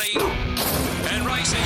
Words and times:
Ready 0.00 0.18
and 0.18 1.26
racing. 1.26 1.60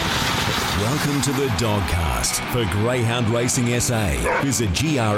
Welcome 0.81 1.23
to 1.23 1.33
the 1.35 1.47
Dogcast 1.57 2.41
for 2.51 2.65
Greyhound 2.73 3.29
Racing 3.29 3.79
SA. 3.79 4.41
Visit 4.43 4.71
grsa.com.au. 4.71 5.15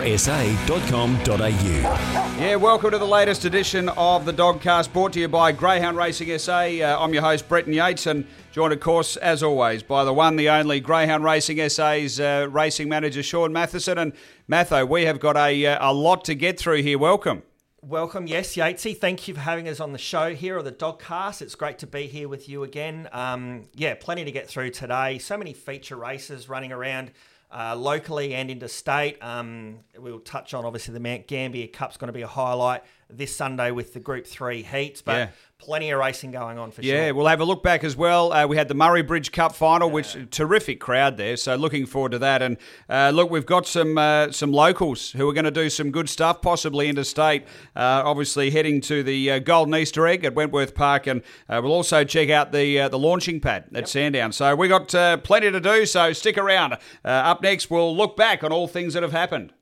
Yeah, 2.38 2.56
welcome 2.56 2.90
to 2.90 2.98
the 2.98 3.06
latest 3.06 3.46
edition 3.46 3.88
of 3.90 4.26
the 4.26 4.34
Dogcast, 4.34 4.92
brought 4.92 5.14
to 5.14 5.20
you 5.20 5.28
by 5.28 5.50
Greyhound 5.52 5.96
Racing 5.96 6.36
SA. 6.38 6.58
Uh, 6.58 6.98
I'm 7.00 7.14
your 7.14 7.22
host, 7.22 7.48
Brenton 7.48 7.72
Yates, 7.72 8.04
and 8.06 8.26
joined, 8.52 8.74
of 8.74 8.80
course, 8.80 9.16
as 9.16 9.42
always, 9.42 9.82
by 9.82 10.04
the 10.04 10.12
one, 10.12 10.36
the 10.36 10.50
only 10.50 10.78
Greyhound 10.80 11.24
Racing 11.24 11.66
SA's 11.70 12.20
uh, 12.20 12.48
racing 12.50 12.90
manager, 12.90 13.22
Shaun 13.22 13.50
Mathieson. 13.50 13.96
And 13.96 14.12
Matho, 14.46 14.86
we 14.86 15.06
have 15.06 15.20
got 15.20 15.38
a, 15.38 15.64
uh, 15.64 15.90
a 15.90 15.94
lot 15.94 16.22
to 16.26 16.34
get 16.34 16.58
through 16.58 16.82
here. 16.82 16.98
Welcome. 16.98 17.44
Welcome, 17.88 18.26
yes, 18.26 18.56
Yatesy. 18.56 18.98
Thank 18.98 19.28
you 19.28 19.34
for 19.34 19.38
having 19.38 19.68
us 19.68 19.78
on 19.78 19.92
the 19.92 19.98
show 19.98 20.34
here, 20.34 20.58
or 20.58 20.62
the 20.64 20.72
Dogcast. 20.72 21.40
It's 21.40 21.54
great 21.54 21.78
to 21.78 21.86
be 21.86 22.08
here 22.08 22.28
with 22.28 22.48
you 22.48 22.64
again. 22.64 23.08
Um, 23.12 23.68
yeah, 23.74 23.94
plenty 23.94 24.24
to 24.24 24.32
get 24.32 24.48
through 24.48 24.70
today. 24.70 25.18
So 25.18 25.36
many 25.36 25.52
feature 25.52 25.94
races 25.94 26.48
running 26.48 26.72
around 26.72 27.12
uh, 27.48 27.76
locally 27.76 28.34
and 28.34 28.50
interstate. 28.50 29.22
Um, 29.22 29.84
we'll 29.96 30.18
touch 30.18 30.52
on 30.52 30.64
obviously 30.64 30.94
the 30.94 31.00
Mount 31.00 31.28
Gambier 31.28 31.68
Cup's 31.68 31.96
going 31.96 32.08
to 32.08 32.12
be 32.12 32.22
a 32.22 32.26
highlight 32.26 32.82
this 33.08 33.36
Sunday 33.36 33.70
with 33.70 33.94
the 33.94 34.00
Group 34.00 34.26
Three 34.26 34.64
heats, 34.64 35.00
but 35.00 35.16
Yeah. 35.16 35.28
Plenty 35.58 35.90
of 35.90 35.98
racing 35.98 36.30
going 36.30 36.58
on 36.58 36.70
for 36.70 36.82
Yeah, 36.82 36.92
sure. 36.92 37.02
Yeah, 37.06 37.10
we'll 37.12 37.26
have 37.26 37.40
a 37.40 37.44
look 37.44 37.62
back 37.62 37.82
as 37.82 37.96
well. 37.96 38.32
Uh, 38.32 38.46
we 38.46 38.56
had 38.56 38.68
the 38.68 38.74
Murray 38.74 39.02
Bridge 39.02 39.32
Cup 39.32 39.54
final, 39.54 39.90
which 39.90 40.16
terrific 40.30 40.80
crowd 40.80 41.16
there. 41.16 41.36
So 41.36 41.56
looking 41.56 41.86
forward 41.86 42.12
to 42.12 42.18
that. 42.18 42.42
And 42.42 42.56
uh, 42.88 43.10
look, 43.14 43.30
we've 43.30 43.46
got 43.46 43.66
some 43.66 43.98
uh, 43.98 44.30
some 44.32 44.52
locals 44.52 45.12
who 45.12 45.28
are 45.28 45.32
going 45.32 45.44
to 45.44 45.50
do 45.50 45.70
some 45.70 45.90
good 45.90 46.08
stuff, 46.08 46.42
possibly 46.42 46.88
interstate. 46.88 47.44
Uh, 47.74 48.02
obviously 48.04 48.50
heading 48.50 48.80
to 48.82 49.02
the 49.02 49.30
uh, 49.32 49.38
Golden 49.38 49.74
Easter 49.74 50.06
Egg 50.06 50.24
at 50.24 50.34
Wentworth 50.34 50.74
Park, 50.74 51.06
and 51.06 51.22
uh, 51.48 51.60
we'll 51.62 51.72
also 51.72 52.04
check 52.04 52.30
out 52.30 52.52
the 52.52 52.80
uh, 52.80 52.88
the 52.88 52.98
launching 52.98 53.40
pad 53.40 53.64
at 53.74 53.88
Sandown. 53.88 54.32
So 54.32 54.54
we 54.54 54.68
got 54.68 54.94
uh, 54.94 55.16
plenty 55.18 55.50
to 55.50 55.60
do. 55.60 55.86
So 55.86 56.12
stick 56.12 56.38
around. 56.38 56.74
Uh, 56.74 57.08
up 57.08 57.42
next, 57.42 57.70
we'll 57.70 57.96
look 57.96 58.16
back 58.16 58.44
on 58.44 58.52
all 58.52 58.68
things 58.68 58.94
that 58.94 59.02
have 59.02 59.12
happened. 59.12 59.52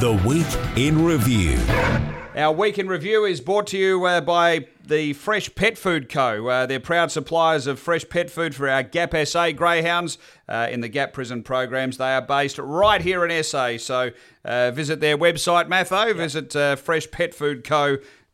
The 0.00 0.18
Week 0.24 0.78
in 0.78 1.04
Review. 1.04 1.58
Our 2.40 2.52
week 2.54 2.78
in 2.78 2.88
review 2.88 3.26
is 3.26 3.38
brought 3.38 3.66
to 3.66 3.76
you 3.76 4.06
uh, 4.06 4.22
by 4.22 4.66
the 4.82 5.12
Fresh 5.12 5.54
Pet 5.56 5.76
Food 5.76 6.08
Co. 6.08 6.48
Uh, 6.48 6.64
they're 6.64 6.80
proud 6.80 7.10
suppliers 7.10 7.66
of 7.66 7.78
fresh 7.78 8.08
pet 8.08 8.30
food 8.30 8.54
for 8.54 8.66
our 8.66 8.82
Gap 8.82 9.14
SA 9.26 9.52
greyhounds 9.52 10.16
uh, 10.48 10.66
in 10.70 10.80
the 10.80 10.88
Gap 10.88 11.12
prison 11.12 11.42
programs. 11.42 11.98
They 11.98 12.14
are 12.14 12.22
based 12.22 12.56
right 12.56 13.02
here 13.02 13.26
in 13.26 13.44
SA. 13.44 13.76
So 13.76 14.12
uh, 14.42 14.70
visit 14.70 15.00
their 15.00 15.18
website, 15.18 15.68
Matho. 15.68 16.14
Visit 16.14 16.56
uh, 16.56 16.76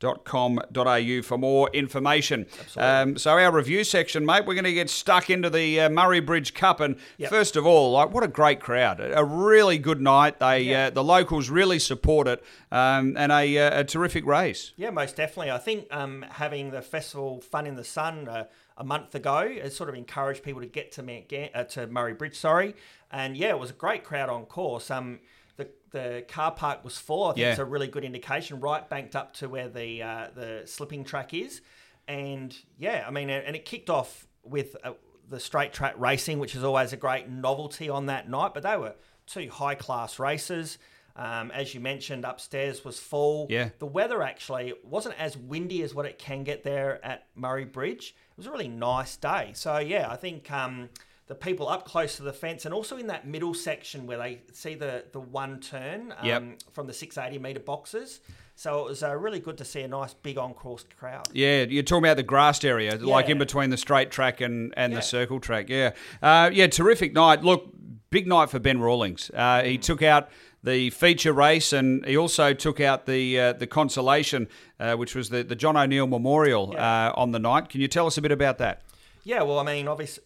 freshpetfoodco.com.au 0.06 1.22
for 1.22 1.38
more 1.38 1.70
information. 1.72 2.46
Um, 2.76 3.16
so 3.16 3.32
our 3.32 3.52
review 3.52 3.84
section, 3.84 4.24
mate, 4.24 4.46
we're 4.46 4.54
going 4.54 4.64
to 4.64 4.72
get 4.72 4.90
stuck 4.90 5.30
into 5.30 5.50
the 5.50 5.80
uh, 5.80 5.88
Murray 5.90 6.20
Bridge 6.20 6.54
Cup, 6.54 6.80
and 6.80 6.96
first 7.28 7.56
of 7.56 7.66
all, 7.66 7.92
like 7.92 8.12
what 8.12 8.22
a 8.22 8.28
great 8.28 8.60
crowd! 8.60 9.00
A 9.00 9.24
really 9.24 9.78
good 9.78 10.00
night. 10.00 10.38
They 10.38 10.74
uh, 10.74 10.90
the 10.90 11.04
locals 11.04 11.50
really 11.50 11.78
support 11.78 12.28
it, 12.28 12.44
um, 12.70 13.16
and 13.16 13.32
a, 13.32 13.58
uh, 13.58 13.80
a 13.80 13.84
terrific 13.84 14.26
race. 14.26 14.72
Yeah, 14.76 14.90
most 14.90 15.16
definitely. 15.16 15.50
I 15.50 15.58
think 15.58 15.86
um, 15.90 16.24
having 16.30 16.70
the 16.70 16.82
festival 16.82 17.40
Fun 17.40 17.66
in 17.66 17.76
the 17.76 17.84
Sun 17.84 18.28
uh, 18.28 18.44
a 18.76 18.84
month 18.84 19.14
ago 19.14 19.56
has 19.62 19.74
sort 19.74 19.88
of 19.88 19.94
encouraged 19.94 20.42
people 20.42 20.60
to 20.60 20.66
get 20.66 20.92
to 20.92 21.02
Mount 21.02 21.32
uh, 21.54 21.64
to 21.64 21.86
Murray 21.86 22.14
Bridge. 22.14 22.36
Sorry, 22.36 22.74
and 23.10 23.36
yeah, 23.36 23.50
it 23.50 23.58
was 23.58 23.70
a 23.70 23.74
great 23.74 24.04
crowd 24.04 24.28
on 24.28 24.44
course. 24.44 24.90
Um, 24.90 25.20
the 25.56 25.68
the 25.90 26.24
car 26.28 26.50
park 26.52 26.84
was 26.84 26.98
full. 26.98 27.24
I 27.24 27.28
think 27.32 27.38
Yeah. 27.38 27.50
it's 27.50 27.58
a 27.58 27.64
really 27.64 27.88
good 27.88 28.04
indication. 28.04 28.60
Right 28.60 28.88
banked 28.88 29.16
up 29.16 29.32
to 29.34 29.48
where 29.48 29.68
the 29.68 30.02
uh, 30.02 30.26
the 30.34 30.62
slipping 30.66 31.04
track 31.04 31.32
is, 31.34 31.60
and 32.08 32.56
yeah, 32.78 33.04
I 33.06 33.10
mean, 33.10 33.30
and 33.30 33.56
it 33.56 33.64
kicked 33.64 33.90
off 33.90 34.26
with. 34.44 34.76
Uh, 34.84 34.92
the 35.28 35.40
straight 35.40 35.72
track 35.72 35.94
racing, 35.98 36.38
which 36.38 36.54
is 36.54 36.62
always 36.62 36.92
a 36.92 36.96
great 36.96 37.28
novelty 37.28 37.88
on 37.88 38.06
that 38.06 38.30
night, 38.30 38.54
but 38.54 38.62
they 38.62 38.76
were 38.76 38.94
two 39.26 39.48
high 39.50 39.74
class 39.74 40.20
races. 40.20 40.78
Um, 41.16 41.50
as 41.50 41.74
you 41.74 41.80
mentioned, 41.80 42.24
upstairs 42.24 42.84
was 42.84 43.00
full. 43.00 43.48
Yeah. 43.50 43.70
The 43.80 43.86
weather 43.86 44.22
actually 44.22 44.74
wasn't 44.84 45.18
as 45.20 45.36
windy 45.36 45.82
as 45.82 45.92
what 45.96 46.06
it 46.06 46.20
can 46.20 46.44
get 46.44 46.62
there 46.62 47.04
at 47.04 47.26
Murray 47.34 47.64
Bridge. 47.64 48.14
It 48.30 48.36
was 48.36 48.46
a 48.46 48.52
really 48.52 48.68
nice 48.68 49.16
day. 49.16 49.50
So 49.54 49.78
yeah, 49.78 50.08
I 50.08 50.14
think 50.14 50.48
um, 50.52 50.90
the 51.28 51.34
people 51.34 51.68
up 51.68 51.84
close 51.84 52.16
to 52.16 52.22
the 52.22 52.32
fence 52.32 52.64
and 52.64 52.72
also 52.74 52.96
in 52.96 53.08
that 53.08 53.26
middle 53.26 53.52
section 53.54 54.06
where 54.06 54.18
they 54.18 54.40
see 54.52 54.74
the 54.74 55.04
the 55.12 55.20
one 55.20 55.60
turn 55.60 56.12
um, 56.18 56.26
Yep. 56.26 56.42
from 56.72 56.86
the 56.86 56.92
680 56.92 57.42
meter 57.42 57.60
boxes. 57.60 58.20
So 58.58 58.80
it 58.80 58.84
was 58.86 59.02
uh, 59.02 59.14
really 59.14 59.38
good 59.40 59.58
to 59.58 59.64
see 59.66 59.82
a 59.82 59.88
nice 59.88 60.14
big 60.14 60.38
on 60.38 60.54
course 60.54 60.84
crowd. 60.98 61.28
Yeah, 61.34 61.64
you're 61.64 61.82
talking 61.82 62.04
about 62.04 62.16
the 62.16 62.22
grassed 62.22 62.64
area, 62.64 62.96
like 62.96 63.28
in 63.28 63.36
between 63.38 63.68
the 63.68 63.76
straight 63.76 64.10
track 64.10 64.40
and, 64.40 64.72
and 64.78 64.92
Yeah. 64.92 65.00
the 65.00 65.02
circle 65.02 65.40
track. 65.40 65.68
Yeah, 65.68 65.90
uh, 66.22 66.48
yeah, 66.52 66.66
terrific 66.68 67.12
night. 67.12 67.42
Look, 67.42 67.68
big 68.08 68.26
night 68.26 68.48
for 68.48 68.58
Ben 68.58 68.80
Rawlings. 68.80 69.30
Uh, 69.34 69.62
he 69.62 69.76
took 69.76 70.00
out 70.02 70.30
the 70.62 70.88
feature 70.88 71.34
race, 71.34 71.74
and 71.74 72.02
he 72.06 72.16
also 72.16 72.54
took 72.54 72.80
out 72.80 73.04
the 73.04 73.38
uh, 73.38 73.52
the 73.52 73.66
consolation, 73.66 74.48
uh, 74.80 74.94
which 74.94 75.14
was 75.14 75.28
the, 75.28 75.42
the 75.44 75.54
John 75.54 75.76
O'Neill 75.76 76.06
Memorial 76.06 76.74
uh, 76.78 77.12
on 77.14 77.32
the 77.32 77.38
night. 77.38 77.68
Can 77.68 77.82
you 77.82 77.88
tell 77.88 78.06
us 78.06 78.16
a 78.16 78.22
bit 78.22 78.32
about 78.32 78.56
that? 78.58 78.80
Yeah, 79.22 79.42
well, 79.42 79.58
I 79.58 79.64
mean, 79.64 79.86
obviously, 79.86 80.24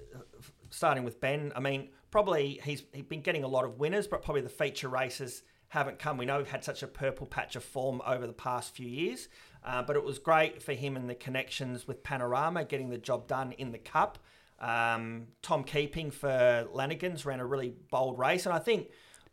starting 0.70 1.04
with 1.04 1.20
Ben, 1.20 1.52
I 1.54 1.60
mean, 1.60 1.90
probably 2.10 2.60
he's 2.64 2.82
he's 2.92 3.04
been 3.04 3.20
getting 3.20 3.44
a 3.44 3.48
lot 3.48 3.64
of 3.64 3.78
winners, 3.78 4.06
but 4.06 4.22
probably 4.22 4.42
the 4.42 4.48
feature 4.48 4.88
races 4.88 5.42
haven't 5.68 5.98
come. 5.98 6.16
We 6.16 6.24
know 6.26 6.38
we've 6.38 6.48
had 6.50 6.64
such 6.64 6.82
a 6.82 6.88
purple 6.88 7.26
patch 7.26 7.54
of 7.54 7.62
form 7.62 8.02
over 8.04 8.26
the 8.26 8.32
past 8.32 8.74
few 8.74 8.88
years, 8.88 9.28
uh, 9.64 9.82
but 9.82 9.94
it 9.96 10.02
was 10.04 10.18
great 10.18 10.62
for 10.62 10.72
him 10.72 10.96
and 10.96 11.08
the 11.08 11.14
connections 11.14 11.86
with 11.86 12.02
Panorama, 12.02 12.64
getting 12.64 12.90
the 12.90 12.98
job 12.98 13.28
done 13.28 13.52
in 13.52 13.70
the 13.70 13.78
Cup. 13.78 14.18
Um, 14.58 15.28
Tom 15.42 15.64
Keeping 15.64 16.10
for 16.10 16.66
Lanigans 16.74 17.24
ran 17.24 17.40
a 17.40 17.46
really 17.46 17.72
bold 17.90 18.18
race, 18.18 18.46
and 18.46 18.54
I 18.54 18.58
think 18.58 18.88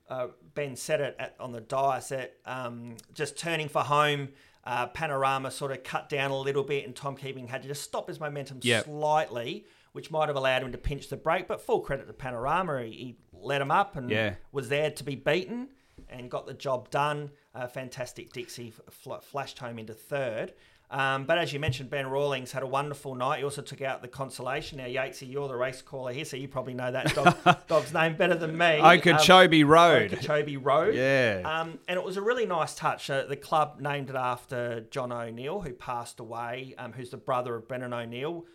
uh, 0.09 0.27
Ben 0.53 0.75
said 0.75 1.01
it 1.01 1.15
at, 1.19 1.35
on 1.39 1.51
the 1.51 1.59
dice 1.61 2.09
that 2.09 2.35
um, 2.45 2.95
just 3.13 3.37
turning 3.37 3.67
for 3.67 3.81
home. 3.81 4.29
Uh, 4.63 4.85
Panorama 4.87 5.49
sort 5.49 5.71
of 5.71 5.83
cut 5.83 6.09
down 6.09 6.29
a 6.29 6.37
little 6.37 6.63
bit, 6.63 6.85
and 6.85 6.93
Tom 6.95 7.15
Keeping 7.15 7.47
had 7.47 7.61
to 7.61 7.67
just 7.69 7.83
stop 7.83 8.09
his 8.09 8.19
momentum 8.19 8.59
Yep. 8.61 8.83
slightly, 8.85 9.65
which 9.97 10.11
might 10.11 10.27
have 10.29 10.35
allowed 10.37 10.61
him 10.61 10.71
to 10.71 10.77
pinch 10.77 11.09
the 11.09 11.17
brake. 11.17 11.47
But 11.47 11.59
full 11.59 11.79
credit 11.81 12.05
to 12.05 12.13
Panorama, 12.13 12.83
he, 12.83 12.91
he 12.91 13.15
let 13.33 13.59
him 13.61 13.71
up 13.71 13.95
and 13.95 14.09
Yeah. 14.11 14.35
was 14.51 14.69
there 14.69 14.91
to 14.91 15.03
be 15.03 15.15
beaten 15.15 15.69
and 16.07 16.29
got 16.29 16.45
the 16.45 16.53
job 16.53 16.89
done. 16.91 17.31
Uh, 17.55 17.65
fantastic 17.67 18.31
Dixie 18.31 18.71
fl- 18.91 19.15
flashed 19.15 19.57
home 19.57 19.79
into 19.79 19.93
third. 19.95 20.53
Um, 20.91 21.25
but 21.25 21.37
as 21.37 21.51
you 21.51 21.59
mentioned, 21.59 21.89
Ben 21.89 22.07
Rawlings 22.07 22.51
had 22.53 22.63
a 22.63 22.67
wonderful 22.67 23.13
night. 23.15 23.39
He 23.39 23.43
also 23.43 23.61
took 23.61 23.81
out 23.81 24.01
the 24.01 24.07
consolation. 24.07 24.77
Now, 24.77 24.85
Yatesy, 24.85 25.29
you're 25.29 25.47
the 25.49 25.55
race 25.55 25.81
caller 25.81 26.13
here, 26.13 26.23
so 26.23 26.37
you 26.37 26.47
probably 26.47 26.75
know 26.75 26.91
that 26.91 27.13
dog, 27.13 27.35
dog's 27.67 27.91
name 27.93 28.15
better 28.15 28.35
than 28.35 28.57
me. 28.57 28.79
Okeechobee 28.79 29.63
Road. 29.65 30.13
Okeechobee 30.13 30.55
Road. 30.57 30.95
Yeah. 30.95 31.41
Um, 31.43 31.79
and 31.89 31.97
it 31.99 32.05
was 32.05 32.15
a 32.15 32.21
really 32.21 32.45
nice 32.45 32.73
touch. 32.75 33.09
Uh, 33.09 33.23
the 33.25 33.35
club 33.35 33.81
named 33.81 34.09
it 34.11 34.15
after 34.15 34.81
John 34.91 35.11
O'Neill, 35.11 35.59
who 35.59 35.73
passed 35.73 36.19
away, 36.21 36.73
um, 36.77 36.93
who's 36.93 37.09
the 37.09 37.17
brother 37.17 37.55
of 37.55 37.67
Brennan 37.67 37.93
O'Neill, 37.93 38.45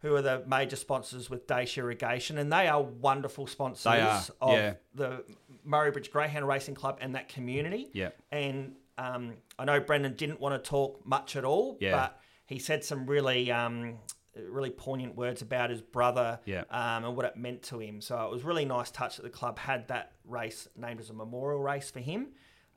who 0.00 0.14
are 0.14 0.22
the 0.22 0.42
major 0.46 0.76
sponsors 0.76 1.28
with 1.30 1.46
Dace 1.46 1.76
Irrigation. 1.78 2.38
And 2.38 2.52
they 2.52 2.68
are 2.68 2.82
wonderful 2.82 3.46
sponsors 3.46 3.86
are, 3.86 4.22
of 4.40 4.52
yeah. 4.52 4.74
the 4.94 5.24
Murray 5.64 5.90
Bridge 5.90 6.10
Greyhound 6.10 6.46
Racing 6.48 6.74
Club 6.74 6.98
and 7.00 7.14
that 7.14 7.28
community. 7.28 7.88
Yeah. 7.92 8.10
And 8.32 8.76
um, 8.98 9.34
I 9.58 9.64
know 9.64 9.80
Brendan 9.80 10.14
didn't 10.16 10.40
want 10.40 10.62
to 10.62 10.68
talk 10.70 11.04
much 11.06 11.36
at 11.36 11.44
all, 11.44 11.76
Yeah. 11.80 11.92
but 11.92 12.20
he 12.46 12.58
said 12.58 12.84
some 12.84 13.06
really. 13.06 13.50
Um, 13.50 13.98
Really 14.36 14.70
poignant 14.70 15.16
words 15.16 15.42
about 15.42 15.70
his 15.70 15.82
brother 15.82 16.38
Yeah. 16.46 16.60
um, 16.70 17.04
and 17.04 17.16
what 17.16 17.26
it 17.26 17.36
meant 17.36 17.64
to 17.64 17.80
him. 17.80 18.00
So 18.00 18.24
it 18.24 18.30
was 18.30 18.44
really 18.44 18.64
nice 18.64 18.88
touch 18.92 19.16
that 19.16 19.22
the 19.22 19.28
club 19.28 19.58
had 19.58 19.88
that 19.88 20.12
race 20.24 20.68
named 20.76 21.00
as 21.00 21.10
a 21.10 21.12
memorial 21.12 21.60
race 21.60 21.90
for 21.90 21.98
him. 21.98 22.28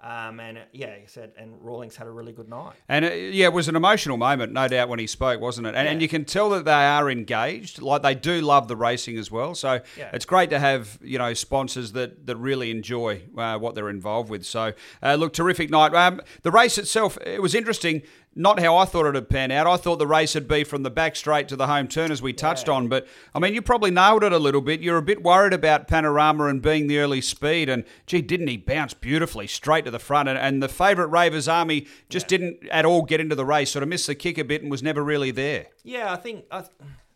Um, 0.03 0.41
and 0.41 0.58
uh, 0.58 0.62
yeah, 0.74 0.96
he 1.00 1.08
said, 1.08 1.31
and 1.38 1.53
Rawlings 1.62 1.96
had 1.96 2.08
a 2.08 2.12
really 2.12 2.34
good 2.34 2.50
night. 2.50 2.74
And 2.90 3.06
uh, 3.06 3.09
yeah, 3.09 3.46
it 3.46 3.53
was 3.53 3.69
an 3.69 3.75
emotional 3.78 4.18
moment, 4.18 4.52
no 4.52 4.68
doubt, 4.68 4.90
when 4.90 5.00
he 5.00 5.08
spoke, 5.08 5.40
wasn't 5.40 5.66
it? 5.68 5.75
And, 5.75 5.88
and 5.88 6.02
you 6.02 6.09
can 6.09 6.25
tell 6.25 6.50
that 6.50 6.66
they 6.66 6.72
are 6.72 7.10
engaged, 7.10 7.81
like 7.81 8.01
they 8.01 8.13
do 8.13 8.42
love 8.42 8.68
the 8.68 8.75
racing 8.75 9.18
as 9.18 9.31
well. 9.31 9.56
So 9.56 9.80
Yeah. 9.98 10.10
it's 10.12 10.25
great 10.25 10.50
to 10.50 10.60
have 10.60 11.00
you 11.01 11.18
know 11.18 11.33
sponsors 11.33 11.94
that 11.94 12.25
that 12.28 12.36
really 12.36 12.69
enjoy 12.69 13.22
uh, 13.38 13.57
what 13.60 13.75
they're 13.75 13.89
involved 13.89 14.30
with. 14.30 14.45
So 14.45 14.74
uh, 15.01 15.16
look, 15.16 15.31
terrific 15.33 15.69
night. 15.69 15.94
Um, 15.94 16.22
the 16.42 16.51
race 16.51 16.78
itself, 16.78 17.18
it 17.25 17.42
was 17.42 17.56
interesting. 17.56 18.01
Not 18.35 18.59
how 18.59 18.77
I 18.77 18.85
thought 18.85 19.06
it'd 19.06 19.30
pan 19.30 19.51
out. 19.51 19.68
I 19.68 19.77
thought 19.77 20.00
the 20.00 20.07
race 20.07 20.33
would 20.33 20.47
be 20.47 20.63
from 20.63 20.83
the 20.83 20.89
back 20.89 21.15
straight 21.15 21.47
to 21.50 21.56
the 21.56 21.68
home 21.68 21.88
turn, 21.88 22.12
as 22.12 22.21
we 22.21 22.33
touched 22.33 22.68
on. 22.68 22.88
But 22.88 23.07
I 23.35 23.39
mean, 23.39 23.53
you 23.53 23.62
probably 23.62 23.91
nailed 23.91 24.24
it 24.24 24.31
a 24.31 24.39
little 24.39 24.62
bit. 24.62 24.81
You're 24.81 24.97
a 24.97 25.03
bit 25.03 25.21
worried 25.21 25.53
about 25.53 25.88
Panorama 25.88 26.47
and 26.47 26.62
being 26.62 26.88
the 26.88 26.97
early 27.00 27.21
speed. 27.21 27.69
And 27.69 27.83
gee, 28.07 28.21
didn't 28.21 28.47
he 28.47 28.57
bounce 28.57 28.94
beautifully 28.94 29.45
straight 29.45 29.85
to 29.85 29.91
the 29.91 30.00
front? 30.00 30.30
And, 30.30 30.38
and 30.38 30.63
the 30.63 30.69
favourite 30.69 31.12
Ravers 31.12 31.47
Army 31.47 31.85
just 32.09 32.27
didn't 32.27 32.68
at 32.69 32.85
all 32.85 33.03
get 33.03 33.19
into 33.19 33.35
the 33.35 33.45
race. 33.45 33.71
Sort 33.71 33.83
of 33.83 33.89
missed 33.89 34.07
the 34.07 34.15
kick 34.15 34.38
a 34.39 34.44
bit 34.44 34.63
and 34.63 34.71
was 34.71 34.81
never 34.81 35.03
really 35.03 35.31
there. 35.31 35.68
Yeah, 35.83 36.12
I 36.12 36.15
think 36.15 36.45
I, 36.50 36.63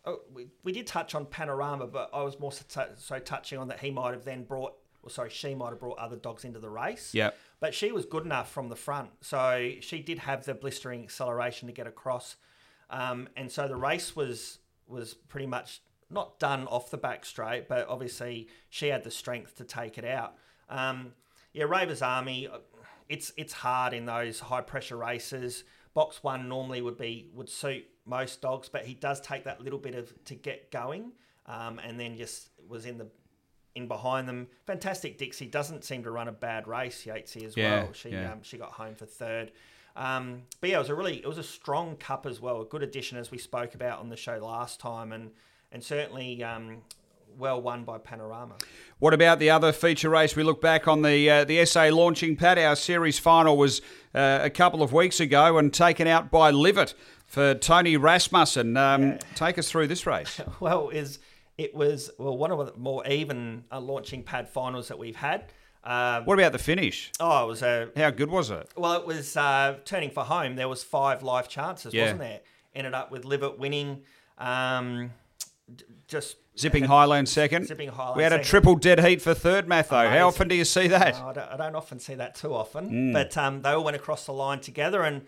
oh, 0.04 0.20
we, 0.32 0.46
we 0.62 0.72
did 0.72 0.86
touch 0.86 1.14
on 1.14 1.26
Panorama, 1.26 1.86
but 1.88 2.10
I 2.12 2.22
was 2.22 2.38
more 2.38 2.52
so, 2.52 2.86
so 2.96 3.18
touching 3.18 3.58
on 3.58 3.68
that 3.68 3.80
he 3.80 3.90
might 3.90 4.12
have 4.12 4.24
then 4.24 4.44
brought, 4.44 4.74
or 5.02 5.10
sorry, 5.10 5.30
she 5.30 5.54
might 5.54 5.70
have 5.70 5.80
brought 5.80 5.98
other 5.98 6.16
dogs 6.16 6.44
into 6.44 6.60
the 6.60 6.70
race. 6.70 7.12
Yep. 7.12 7.36
But 7.60 7.74
she 7.74 7.90
was 7.90 8.04
good 8.04 8.24
enough 8.24 8.50
from 8.50 8.68
the 8.68 8.76
front, 8.76 9.10
so 9.20 9.72
she 9.80 10.00
did 10.00 10.20
have 10.20 10.44
the 10.44 10.54
blistering 10.54 11.02
acceleration 11.02 11.66
to 11.66 11.74
get 11.74 11.88
across. 11.88 12.36
Um, 12.90 13.28
and 13.36 13.50
so 13.50 13.66
the 13.66 13.76
race 13.76 14.14
was 14.14 14.58
was 14.86 15.14
pretty 15.14 15.46
much 15.46 15.82
not 16.10 16.38
done 16.38 16.66
off 16.68 16.90
the 16.90 16.96
back 16.96 17.24
straight, 17.26 17.68
but 17.68 17.86
obviously 17.88 18.48
she 18.70 18.88
had 18.88 19.04
the 19.04 19.10
strength 19.10 19.56
to 19.56 19.64
take 19.64 19.98
it 19.98 20.04
out. 20.04 20.34
Um, 20.68 21.12
yeah, 21.52 21.64
Ravers 21.64 22.02
Army, 22.02 22.46
uh, 22.46 22.58
it's 23.08 23.32
it's 23.36 23.52
hard 23.52 23.92
in 23.92 24.06
those 24.06 24.40
high 24.40 24.60
pressure 24.60 24.96
races. 24.96 25.64
Box 25.94 26.22
one 26.22 26.48
normally 26.48 26.80
would 26.80 26.96
be 26.96 27.28
would 27.34 27.48
suit 27.48 27.84
most 28.06 28.40
dogs, 28.40 28.68
but 28.68 28.84
he 28.84 28.94
does 28.94 29.20
take 29.20 29.44
that 29.44 29.60
little 29.60 29.78
bit 29.78 29.94
of 29.94 30.12
to 30.24 30.34
get 30.34 30.70
going, 30.70 31.12
um, 31.46 31.78
and 31.80 31.98
then 31.98 32.16
just 32.16 32.50
was 32.68 32.86
in 32.86 32.98
the 32.98 33.08
in 33.78 33.88
behind 33.88 34.28
them. 34.28 34.48
Fantastic 34.66 35.16
Dixie 35.16 35.46
doesn't 35.46 35.84
seem 35.84 36.02
to 36.02 36.10
run 36.10 36.28
a 36.28 36.32
bad 36.32 36.68
race. 36.68 37.04
Yatesy 37.06 37.44
as 37.44 37.56
Yeah, 37.56 37.84
well. 37.84 37.92
She 37.94 38.10
yeah. 38.10 38.32
um, 38.32 38.42
she 38.42 38.58
got 38.58 38.72
home 38.72 38.94
for 38.94 39.06
third. 39.06 39.52
Um, 39.96 40.42
but 40.60 40.70
yeah, 40.70 40.76
it 40.76 40.80
was 40.80 40.90
a 40.90 40.94
really 40.94 41.16
it 41.16 41.26
was 41.26 41.38
a 41.38 41.42
strong 41.42 41.96
cup 41.96 42.26
as 42.26 42.40
well. 42.40 42.60
A 42.60 42.64
good 42.64 42.82
addition 42.82 43.16
as 43.18 43.30
we 43.30 43.38
spoke 43.38 43.74
about 43.74 43.98
on 44.00 44.10
the 44.10 44.16
show 44.16 44.38
last 44.38 44.78
time, 44.80 45.12
and 45.12 45.30
and 45.72 45.82
certainly 45.82 46.42
um, 46.44 46.78
well 47.36 47.60
won 47.60 47.84
by 47.84 47.98
Panorama. 47.98 48.54
What 48.98 49.14
about 49.14 49.38
the 49.38 49.50
other 49.50 49.72
feature 49.72 50.10
race? 50.10 50.36
We 50.36 50.42
look 50.42 50.60
back 50.60 50.86
on 50.86 51.02
the 51.02 51.30
uh, 51.30 51.44
the 51.44 51.64
SA 51.64 51.88
launching 51.88 52.36
pad. 52.36 52.58
Our 52.58 52.76
series 52.76 53.18
final 53.18 53.56
was 53.56 53.80
uh, 54.14 54.40
a 54.42 54.50
couple 54.50 54.82
of 54.82 54.92
weeks 54.92 55.18
ago 55.20 55.58
and 55.58 55.72
taken 55.72 56.06
out 56.06 56.30
by 56.30 56.50
Livet 56.50 56.94
for 57.26 57.54
Tony 57.54 57.96
Rasmussen. 57.96 58.76
Um, 58.76 59.18
Take 59.34 59.58
us 59.58 59.70
through 59.70 59.88
this 59.88 60.06
race. 60.06 60.40
well, 60.60 60.88
is 60.90 61.18
it 61.58 61.74
was 61.74 62.10
well 62.18 62.36
one 62.38 62.50
of 62.52 62.58
the 62.64 62.72
more 62.78 63.06
even 63.06 63.64
uh, 63.70 63.80
launching 63.80 64.22
pad 64.22 64.48
finals 64.48 64.88
that 64.88 64.98
we've 64.98 65.16
had. 65.16 65.44
Um, 65.84 66.24
What 66.24 66.38
about 66.38 66.52
the 66.52 66.58
finish? 66.58 67.12
oh, 67.20 67.44
it 67.44 67.46
was 67.48 67.62
a 67.62 67.88
How 67.96 68.10
good 68.10 68.30
was 68.30 68.50
it? 68.50 68.68
well, 68.76 68.94
it 69.00 69.06
was 69.06 69.36
uh, 69.36 69.76
turning 69.84 70.10
for 70.10 70.24
home. 70.24 70.56
There 70.56 70.68
was 70.68 70.82
five 70.84 71.22
life 71.22 71.48
chances, 71.48 71.92
Yeah. 71.94 72.02
wasn't 72.04 72.20
there? 72.20 72.40
Ended 72.74 72.94
up 72.94 73.10
with 73.10 73.24
Livet 73.24 73.58
winning. 73.58 74.02
Um, 74.38 75.10
d- 75.74 75.84
just 76.06 76.36
Zipping 76.58 76.84
Highland 76.84 77.28
second. 77.28 77.66
Zipping 77.66 77.88
Highland 77.88 78.16
We 78.16 78.22
had 78.24 78.32
a 78.32 78.42
triple 78.42 78.74
dead 78.74 78.98
heat 79.04 79.22
for 79.22 79.32
third, 79.34 79.66
Matho. 79.68 80.08
How 80.08 80.26
often 80.26 80.48
do 80.48 80.54
you 80.56 80.64
see 80.64 80.88
that? 80.88 81.14
No, 81.18 81.28
I, 81.28 81.32
don't, 81.32 81.52
I 81.52 81.56
don't 81.56 81.76
often 81.76 81.98
see 82.00 82.14
that 82.16 82.34
too 82.34 82.52
often, 82.54 82.90
Mm. 82.90 83.12
but 83.12 83.36
um, 83.36 83.62
they 83.62 83.70
all 83.70 83.84
went 83.84 83.96
across 83.96 84.26
the 84.26 84.32
line 84.32 84.60
together, 84.60 85.02
and 85.02 85.22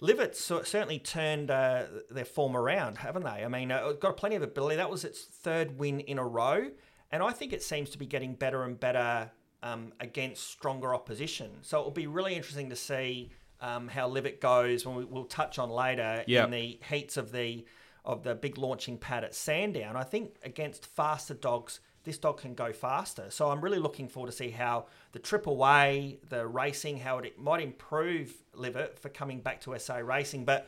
Livet 0.00 0.36
so- 0.36 0.62
certainly 0.62 0.98
turned 0.98 1.50
uh, 1.50 1.84
their 2.10 2.24
form 2.24 2.56
around, 2.56 2.98
haven't 2.98 3.24
they? 3.24 3.44
I 3.44 3.48
mean, 3.48 3.70
uh, 3.72 3.92
got 3.92 4.16
plenty 4.16 4.36
of 4.36 4.42
ability. 4.42 4.76
That 4.76 4.90
was 4.90 5.04
its 5.04 5.22
third 5.22 5.78
win 5.78 6.00
in 6.00 6.18
a 6.18 6.24
row, 6.26 6.68
and 7.10 7.22
I 7.22 7.32
think 7.32 7.52
it 7.52 7.62
seems 7.62 7.90
to 7.90 7.98
be 7.98 8.06
getting 8.06 8.34
better 8.34 8.64
and 8.64 8.78
better 8.78 9.30
um, 9.62 9.92
against 10.00 10.48
stronger 10.50 10.94
opposition. 10.94 11.50
So 11.62 11.80
it 11.80 11.84
will 11.84 11.90
be 11.90 12.06
really 12.06 12.34
interesting 12.34 12.68
to 12.70 12.76
see 12.76 13.30
um, 13.60 13.88
how 13.88 14.06
Livet 14.08 14.40
goes. 14.40 14.84
When 14.84 14.96
we, 14.96 15.04
we'll 15.04 15.24
touch 15.24 15.58
on 15.58 15.70
later 15.70 16.24
Yep. 16.26 16.44
in 16.44 16.50
the 16.50 16.78
heats 16.90 17.16
of 17.16 17.32
the 17.32 17.64
of 18.04 18.22
the 18.22 18.34
big 18.36 18.56
launching 18.56 18.98
pad 18.98 19.24
at 19.24 19.34
Sandown. 19.34 19.96
I 19.96 20.04
think 20.04 20.36
against 20.44 20.86
faster 20.86 21.34
dogs, 21.34 21.80
this 22.06 22.16
dog 22.16 22.40
can 22.40 22.54
go 22.54 22.72
faster. 22.72 23.26
So 23.28 23.50
I'm 23.50 23.60
really 23.60 23.80
looking 23.80 24.08
forward 24.08 24.30
to 24.30 24.36
see 24.36 24.50
how 24.50 24.86
the 25.12 25.18
trip 25.18 25.46
away, 25.46 26.20
the 26.28 26.46
racing, 26.46 26.98
how 26.98 27.18
it 27.18 27.38
might 27.38 27.60
improve 27.60 28.32
Livet 28.54 28.98
for 28.98 29.10
coming 29.10 29.40
back 29.40 29.60
to 29.62 29.78
SA 29.78 29.96
racing. 29.96 30.44
But 30.44 30.66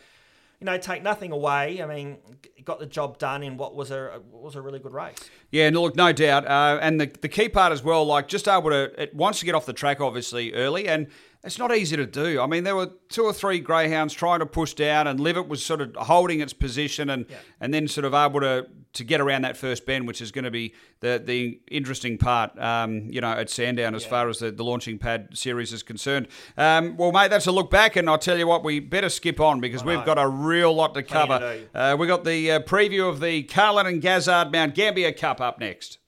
you 0.60 0.64
know, 0.64 0.76
take 0.76 1.04
nothing 1.04 1.30
away. 1.30 1.80
I 1.80 1.86
mean, 1.86 2.18
got 2.64 2.80
the 2.80 2.86
job 2.86 3.18
done 3.18 3.44
in 3.44 3.56
what 3.56 3.76
was 3.76 3.92
a 3.92 4.20
was 4.32 4.56
a 4.56 4.60
really 4.60 4.80
good 4.80 4.92
race. 4.92 5.16
Yeah, 5.52 5.70
no, 5.70 5.82
look, 5.82 5.94
no 5.94 6.12
doubt. 6.12 6.44
Uh, 6.46 6.80
and 6.82 7.00
the, 7.00 7.06
the 7.06 7.28
key 7.28 7.48
part 7.48 7.72
as 7.72 7.84
well, 7.84 8.04
like 8.04 8.26
just 8.26 8.48
able 8.48 8.70
to, 8.70 9.00
it 9.00 9.14
wants 9.14 9.38
to 9.38 9.46
get 9.46 9.54
off 9.54 9.64
the 9.64 9.72
track 9.72 10.00
obviously 10.00 10.52
early, 10.54 10.88
and 10.88 11.06
it's 11.44 11.58
not 11.58 11.74
easy 11.74 11.96
to 11.96 12.06
do. 12.06 12.40
I 12.40 12.46
mean, 12.46 12.64
there 12.64 12.74
were 12.74 12.90
two 13.08 13.22
or 13.22 13.32
three 13.32 13.60
greyhounds 13.60 14.12
trying 14.12 14.40
to 14.40 14.46
push 14.46 14.74
down, 14.74 15.06
and 15.06 15.20
Livet 15.20 15.48
was 15.48 15.64
sort 15.64 15.80
of 15.80 15.94
holding 15.96 16.40
its 16.40 16.52
position, 16.52 17.10
and 17.10 17.26
and 17.60 17.72
then 17.72 17.86
sort 17.86 18.04
of 18.04 18.14
able 18.14 18.40
to 18.40 18.66
to 18.94 19.04
get 19.04 19.20
around 19.20 19.42
that 19.42 19.56
first 19.56 19.86
bend, 19.86 20.06
which 20.08 20.20
is 20.20 20.32
going 20.32 20.44
to 20.44 20.50
be 20.50 20.74
the 21.00 21.22
the 21.24 21.60
interesting 21.70 22.18
part, 22.18 22.58
um, 22.58 23.08
you 23.08 23.20
know, 23.20 23.30
at 23.30 23.50
Sandown 23.50 23.94
as 23.94 24.04
far 24.04 24.28
as 24.28 24.40
the, 24.40 24.50
the 24.50 24.64
launching 24.64 24.98
pad 24.98 25.28
series 25.32 25.72
is 25.72 25.84
concerned. 25.84 26.26
Um, 26.56 26.96
well, 26.96 27.12
mate, 27.12 27.28
that's 27.30 27.46
a 27.46 27.52
look 27.52 27.70
back, 27.70 27.94
and 27.94 28.10
I'll 28.10 28.18
tell 28.18 28.36
you 28.36 28.46
what, 28.46 28.64
we 28.64 28.80
better 28.80 29.08
skip 29.08 29.38
on 29.40 29.60
because 29.60 29.84
we've 29.84 30.04
got 30.04 30.18
a 30.18 30.26
real 30.28 30.72
lot 30.74 30.94
to 30.94 31.02
cover. 31.04 31.38
do. 31.38 31.78
Uh, 31.78 31.96
we 31.98 32.08
got 32.08 32.24
the 32.24 32.50
uh, 32.50 32.60
preview 32.60 33.08
of 33.08 33.20
the 33.20 33.44
Carlin 33.44 33.86
and 33.86 34.02
Gazzard 34.02 34.50
Mount 34.50 34.74
Gambier 34.74 35.12
Cup 35.12 35.40
up 35.40 35.60
next. 35.60 35.98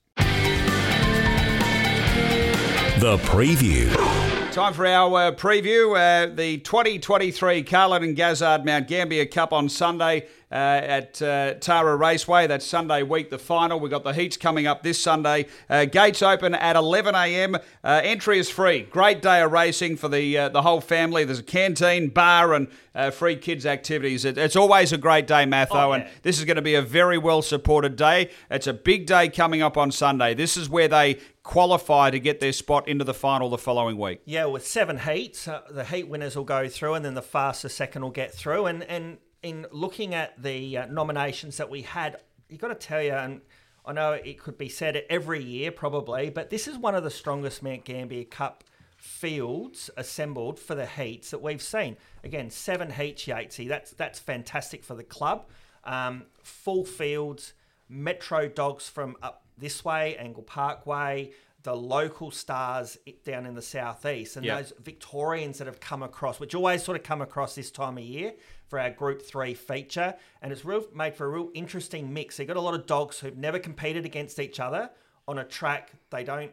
The 2.99 3.17
preview. 3.23 4.40
Time 4.51 4.73
for 4.73 4.85
our 4.85 5.27
uh, 5.27 5.31
preview. 5.31 5.95
Uh, 5.95 6.25
the 6.35 6.57
2023 6.57 7.63
Carlin 7.63 8.03
and 8.03 8.17
Gazzard 8.17 8.65
Mount 8.65 8.85
Gambier 8.85 9.25
Cup 9.25 9.53
on 9.53 9.69
Sunday 9.69 10.27
uh, 10.51 10.55
at 10.55 11.21
uh, 11.21 11.53
Tara 11.53 11.95
Raceway. 11.95 12.47
That's 12.47 12.65
Sunday 12.65 13.01
week, 13.03 13.29
the 13.29 13.37
final. 13.37 13.79
We've 13.79 13.89
got 13.89 14.03
the 14.03 14.13
heats 14.13 14.35
coming 14.35 14.67
up 14.67 14.83
this 14.83 15.01
Sunday. 15.01 15.45
Uh, 15.69 15.85
gates 15.85 16.21
open 16.21 16.53
at 16.53 16.75
11 16.75 17.15
a.m. 17.15 17.55
Uh, 17.55 18.01
entry 18.03 18.39
is 18.39 18.49
free. 18.49 18.81
Great 18.81 19.21
day 19.21 19.41
of 19.41 19.53
racing 19.53 19.95
for 19.95 20.09
the 20.09 20.37
uh, 20.37 20.49
the 20.49 20.63
whole 20.63 20.81
family. 20.81 21.23
There's 21.23 21.39
a 21.39 21.43
canteen, 21.43 22.09
bar, 22.09 22.53
and 22.53 22.67
uh, 22.93 23.11
free 23.11 23.37
kids 23.37 23.65
activities. 23.65 24.25
It, 24.25 24.37
it's 24.37 24.57
always 24.57 24.91
a 24.91 24.97
great 24.97 25.27
day, 25.27 25.45
Matho, 25.45 25.75
Oh, 25.75 25.91
and 25.93 26.05
this 26.23 26.39
is 26.39 26.43
going 26.43 26.57
to 26.57 26.61
be 26.61 26.75
a 26.75 26.81
very 26.81 27.17
well 27.17 27.41
supported 27.41 27.95
day. 27.95 28.29
It's 28.49 28.67
a 28.67 28.73
big 28.73 29.05
day 29.05 29.29
coming 29.29 29.61
up 29.61 29.77
on 29.77 29.91
Sunday. 29.91 30.33
This 30.33 30.57
is 30.57 30.69
where 30.69 30.89
they 30.89 31.19
qualify 31.43 32.11
to 32.11 32.19
get 32.19 32.39
their 32.39 32.53
spot 32.53 32.87
into 32.87 33.03
the 33.03 33.13
final 33.13 33.49
the 33.49 33.57
following 33.57 33.97
week. 33.97 34.21
Yeah, 34.25 34.45
with 34.45 34.65
seven 34.65 34.99
heats, 34.99 35.47
uh, 35.47 35.61
the 35.69 35.85
heat 35.85 36.07
winners 36.07 36.35
will 36.35 36.43
go 36.43 36.67
through, 36.67 36.93
and 36.95 37.03
then 37.03 37.13
the 37.13 37.21
fastest 37.21 37.75
second 37.75 38.03
will 38.03 38.11
get 38.11 38.33
through. 38.33 38.67
And 38.67 38.83
and 38.83 39.17
in 39.41 39.65
looking 39.71 40.13
at 40.13 40.41
the 40.41 40.77
uh, 40.77 40.85
nominations 40.85 41.57
that 41.57 41.69
we 41.69 41.81
had, 41.81 42.17
you 42.49 42.57
got 42.57 42.67
to 42.67 42.75
tell 42.75 43.01
you, 43.01 43.13
and 43.13 43.41
I 43.85 43.93
know 43.93 44.13
it 44.13 44.39
could 44.39 44.57
be 44.57 44.69
said 44.69 45.03
every 45.09 45.43
year 45.43 45.71
probably, 45.71 46.29
but 46.29 46.49
this 46.49 46.67
is 46.67 46.77
one 46.77 46.95
of 46.95 47.03
the 47.03 47.09
strongest 47.09 47.63
Mount 47.63 47.83
Gambier 47.85 48.25
Cup 48.25 48.63
fields 48.97 49.89
assembled 49.97 50.59
for 50.59 50.75
the 50.75 50.85
heats 50.85 51.31
that 51.31 51.41
we've 51.41 51.61
seen. 51.61 51.97
Again, 52.23 52.51
seven 52.51 52.91
heats, 52.91 53.25
Yatesy. 53.25 53.67
That's 53.67 53.91
that's 53.91 54.19
fantastic 54.19 54.83
for 54.83 54.93
the 54.93 55.03
club. 55.03 55.47
Um, 55.83 56.25
full 56.43 56.85
fields, 56.85 57.53
metro 57.89 58.47
dogs 58.47 58.87
from 58.87 59.15
up 59.23 59.40
this 59.61 59.85
way, 59.85 60.17
Angle 60.17 60.43
Parkway, 60.43 61.31
the 61.63 61.75
local 61.75 62.31
stars 62.31 62.97
down 63.23 63.45
in 63.45 63.53
the 63.55 63.61
southeast, 63.61 64.35
and 64.35 64.43
Yeah. 64.45 64.57
those 64.57 64.73
Victorians 64.79 65.59
that 65.59 65.67
have 65.67 65.79
come 65.79 66.01
across, 66.03 66.39
which 66.39 66.55
always 66.55 66.83
sort 66.83 66.97
of 66.97 67.03
come 67.03 67.21
across 67.21 67.53
this 67.55 67.69
time 67.71 67.97
of 67.97 68.03
year 68.03 68.33
for 68.67 68.79
our 68.79 68.89
Group 68.89 69.21
Three 69.21 69.53
feature, 69.53 70.15
and 70.41 70.51
it's 70.51 70.65
real 70.65 70.85
made 70.93 71.15
for 71.15 71.25
a 71.25 71.29
real 71.29 71.51
interesting 71.53 72.11
mix. 72.11 72.37
They 72.37 72.45
got 72.45 72.57
a 72.57 72.61
lot 72.61 72.73
of 72.73 72.85
dogs 72.87 73.19
who've 73.19 73.37
never 73.37 73.59
competed 73.59 74.05
against 74.05 74.39
each 74.39 74.59
other 74.59 74.89
on 75.27 75.37
a 75.37 75.43
track 75.43 75.91
they 76.09 76.23
don't 76.23 76.51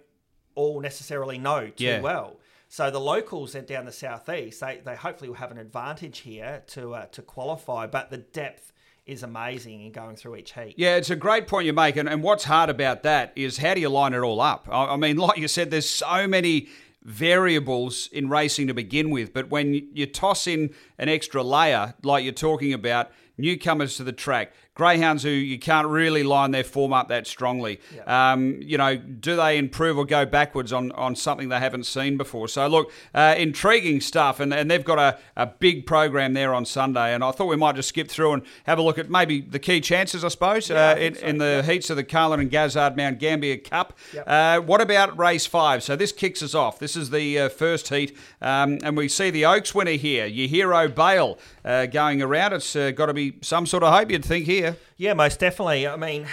all 0.54 0.80
necessarily 0.80 1.38
know 1.38 1.68
too 1.70 1.84
Yeah. 1.84 2.00
well. 2.00 2.38
So 2.68 2.90
the 2.90 3.00
locals 3.00 3.52
down 3.54 3.86
the 3.86 3.92
southeast, 3.92 4.60
they, 4.60 4.82
they 4.84 4.94
hopefully 4.94 5.30
will 5.30 5.36
have 5.36 5.50
an 5.50 5.56
advantage 5.58 6.18
here 6.18 6.62
to 6.68 6.94
uh, 6.94 7.06
to 7.06 7.22
qualify. 7.22 7.86
But 7.86 8.10
the 8.10 8.18
depth 8.18 8.72
is 9.08 9.22
amazing 9.22 9.80
in 9.82 9.90
going 9.90 10.14
through 10.14 10.36
each 10.36 10.52
heat. 10.52 10.74
Yeah, 10.76 10.96
it's 10.96 11.10
a 11.10 11.16
great 11.16 11.48
point 11.48 11.66
you 11.66 11.72
make, 11.72 11.96
and, 11.96 12.08
and 12.08 12.22
what's 12.22 12.44
hard 12.44 12.70
about 12.70 13.02
that 13.02 13.32
is 13.34 13.58
how 13.58 13.74
do 13.74 13.80
you 13.80 13.88
line 13.88 14.12
it 14.12 14.18
all 14.18 14.40
up? 14.40 14.68
I, 14.70 14.84
I 14.84 14.96
mean, 14.96 15.16
like 15.28 15.38
you 15.38 15.48
said, 15.48 15.70
there's 15.70 15.88
so 15.88 16.28
many 16.28 16.68
variables 17.02 18.08
in 18.12 18.28
racing 18.28 18.66
to 18.66 18.74
begin 18.74 19.10
with, 19.10 19.32
but 19.32 19.48
when 19.48 19.72
you, 19.72 19.86
you 19.94 20.06
toss 20.06 20.46
in 20.46 20.74
an 20.98 21.08
extra 21.08 21.42
layer, 21.42 21.94
like 22.02 22.22
you're 22.22 22.32
talking 22.32 22.72
about, 22.72 23.10
newcomers 23.38 23.96
to 23.96 24.04
the 24.04 24.12
track, 24.12 24.52
greyhounds 24.78 25.24
who 25.24 25.28
you 25.28 25.58
can't 25.58 25.88
really 25.88 26.22
line 26.22 26.52
their 26.52 26.62
form 26.62 26.92
up 26.92 27.08
that 27.08 27.26
strongly. 27.26 27.80
Um, 28.06 28.60
you 28.62 28.78
know, 28.78 28.96
do 28.96 29.34
they 29.34 29.58
improve 29.58 29.98
or 29.98 30.06
go 30.06 30.24
backwards 30.24 30.72
on, 30.72 30.92
on 30.92 31.16
something 31.16 31.48
they 31.48 31.58
haven't 31.58 31.84
seen 31.84 32.16
before? 32.16 32.46
So, 32.46 32.66
look, 32.68 32.92
uh, 33.12 33.34
intriguing 33.36 34.00
stuff, 34.00 34.38
and, 34.38 34.54
and 34.54 34.70
they've 34.70 34.84
got 34.84 35.00
a, 35.00 35.18
a 35.36 35.46
big 35.46 35.84
program 35.84 36.32
there 36.32 36.54
on 36.54 36.64
Sunday, 36.64 37.12
and 37.12 37.24
I 37.24 37.32
thought 37.32 37.46
we 37.46 37.56
might 37.56 37.74
just 37.74 37.88
skip 37.88 38.08
through 38.08 38.34
and 38.34 38.42
have 38.64 38.78
a 38.78 38.82
look 38.82 38.98
at 38.98 39.10
maybe 39.10 39.40
the 39.40 39.58
key 39.58 39.80
chances, 39.80 40.24
I 40.24 40.28
suppose, 40.28 40.70
Yeah, 40.70 40.76
uh, 40.76 40.94
think 40.94 41.16
in, 41.16 41.20
so, 41.20 41.26
in 41.26 41.38
the 41.38 41.62
heats 41.66 41.90
of 41.90 41.96
the 41.96 42.04
Carlin 42.04 42.38
and 42.38 42.50
Gazzard 42.50 42.96
Mount 42.96 43.18
Gambier 43.18 43.56
Cup. 43.56 43.98
Yep. 44.14 44.24
Uh, 44.28 44.60
what 44.60 44.80
about 44.80 45.18
race 45.18 45.44
five? 45.44 45.82
So 45.82 45.96
this 45.96 46.12
kicks 46.12 46.40
us 46.40 46.54
off. 46.54 46.78
This 46.78 46.94
is 46.94 47.10
the 47.10 47.36
uh, 47.36 47.48
first 47.48 47.88
heat, 47.88 48.16
um, 48.40 48.78
and 48.84 48.96
we 48.96 49.08
see 49.08 49.30
the 49.30 49.44
Oaks 49.44 49.74
winner 49.74 49.92
here, 49.92 50.26
your 50.26 50.46
hero 50.46 50.86
Bale, 50.86 51.36
uh, 51.64 51.86
going 51.86 52.22
around. 52.22 52.52
It's 52.52 52.76
uh, 52.76 52.92
got 52.92 53.06
to 53.06 53.14
be 53.14 53.38
some 53.42 53.66
sort 53.66 53.82
of 53.82 53.92
hope, 53.92 54.10
you'd 54.12 54.24
think, 54.24 54.46
here. 54.46 54.67
Yeah, 54.96 55.14
most 55.14 55.40
definitely. 55.40 55.86
I 55.86 55.96
mean, 55.96 56.26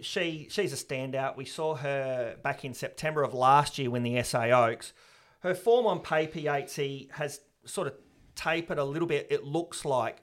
she 0.00 0.48
she's 0.50 0.72
a 0.72 0.76
standout. 0.76 1.36
We 1.36 1.44
saw 1.44 1.74
her 1.76 2.36
back 2.42 2.64
in 2.64 2.74
September 2.74 3.22
of 3.22 3.34
last 3.34 3.78
year 3.78 3.90
when 3.90 4.02
the 4.02 4.22
SA 4.22 4.44
Oaks. 4.44 4.92
Her 5.40 5.54
form 5.54 5.86
on 5.86 6.00
paper, 6.00 6.38
Yatesy, 6.38 7.10
has 7.12 7.40
sort 7.64 7.88
of 7.88 7.94
tapered 8.34 8.78
a 8.78 8.84
little 8.84 9.08
bit. 9.08 9.26
It 9.30 9.44
looks 9.44 9.84
like, 9.84 10.18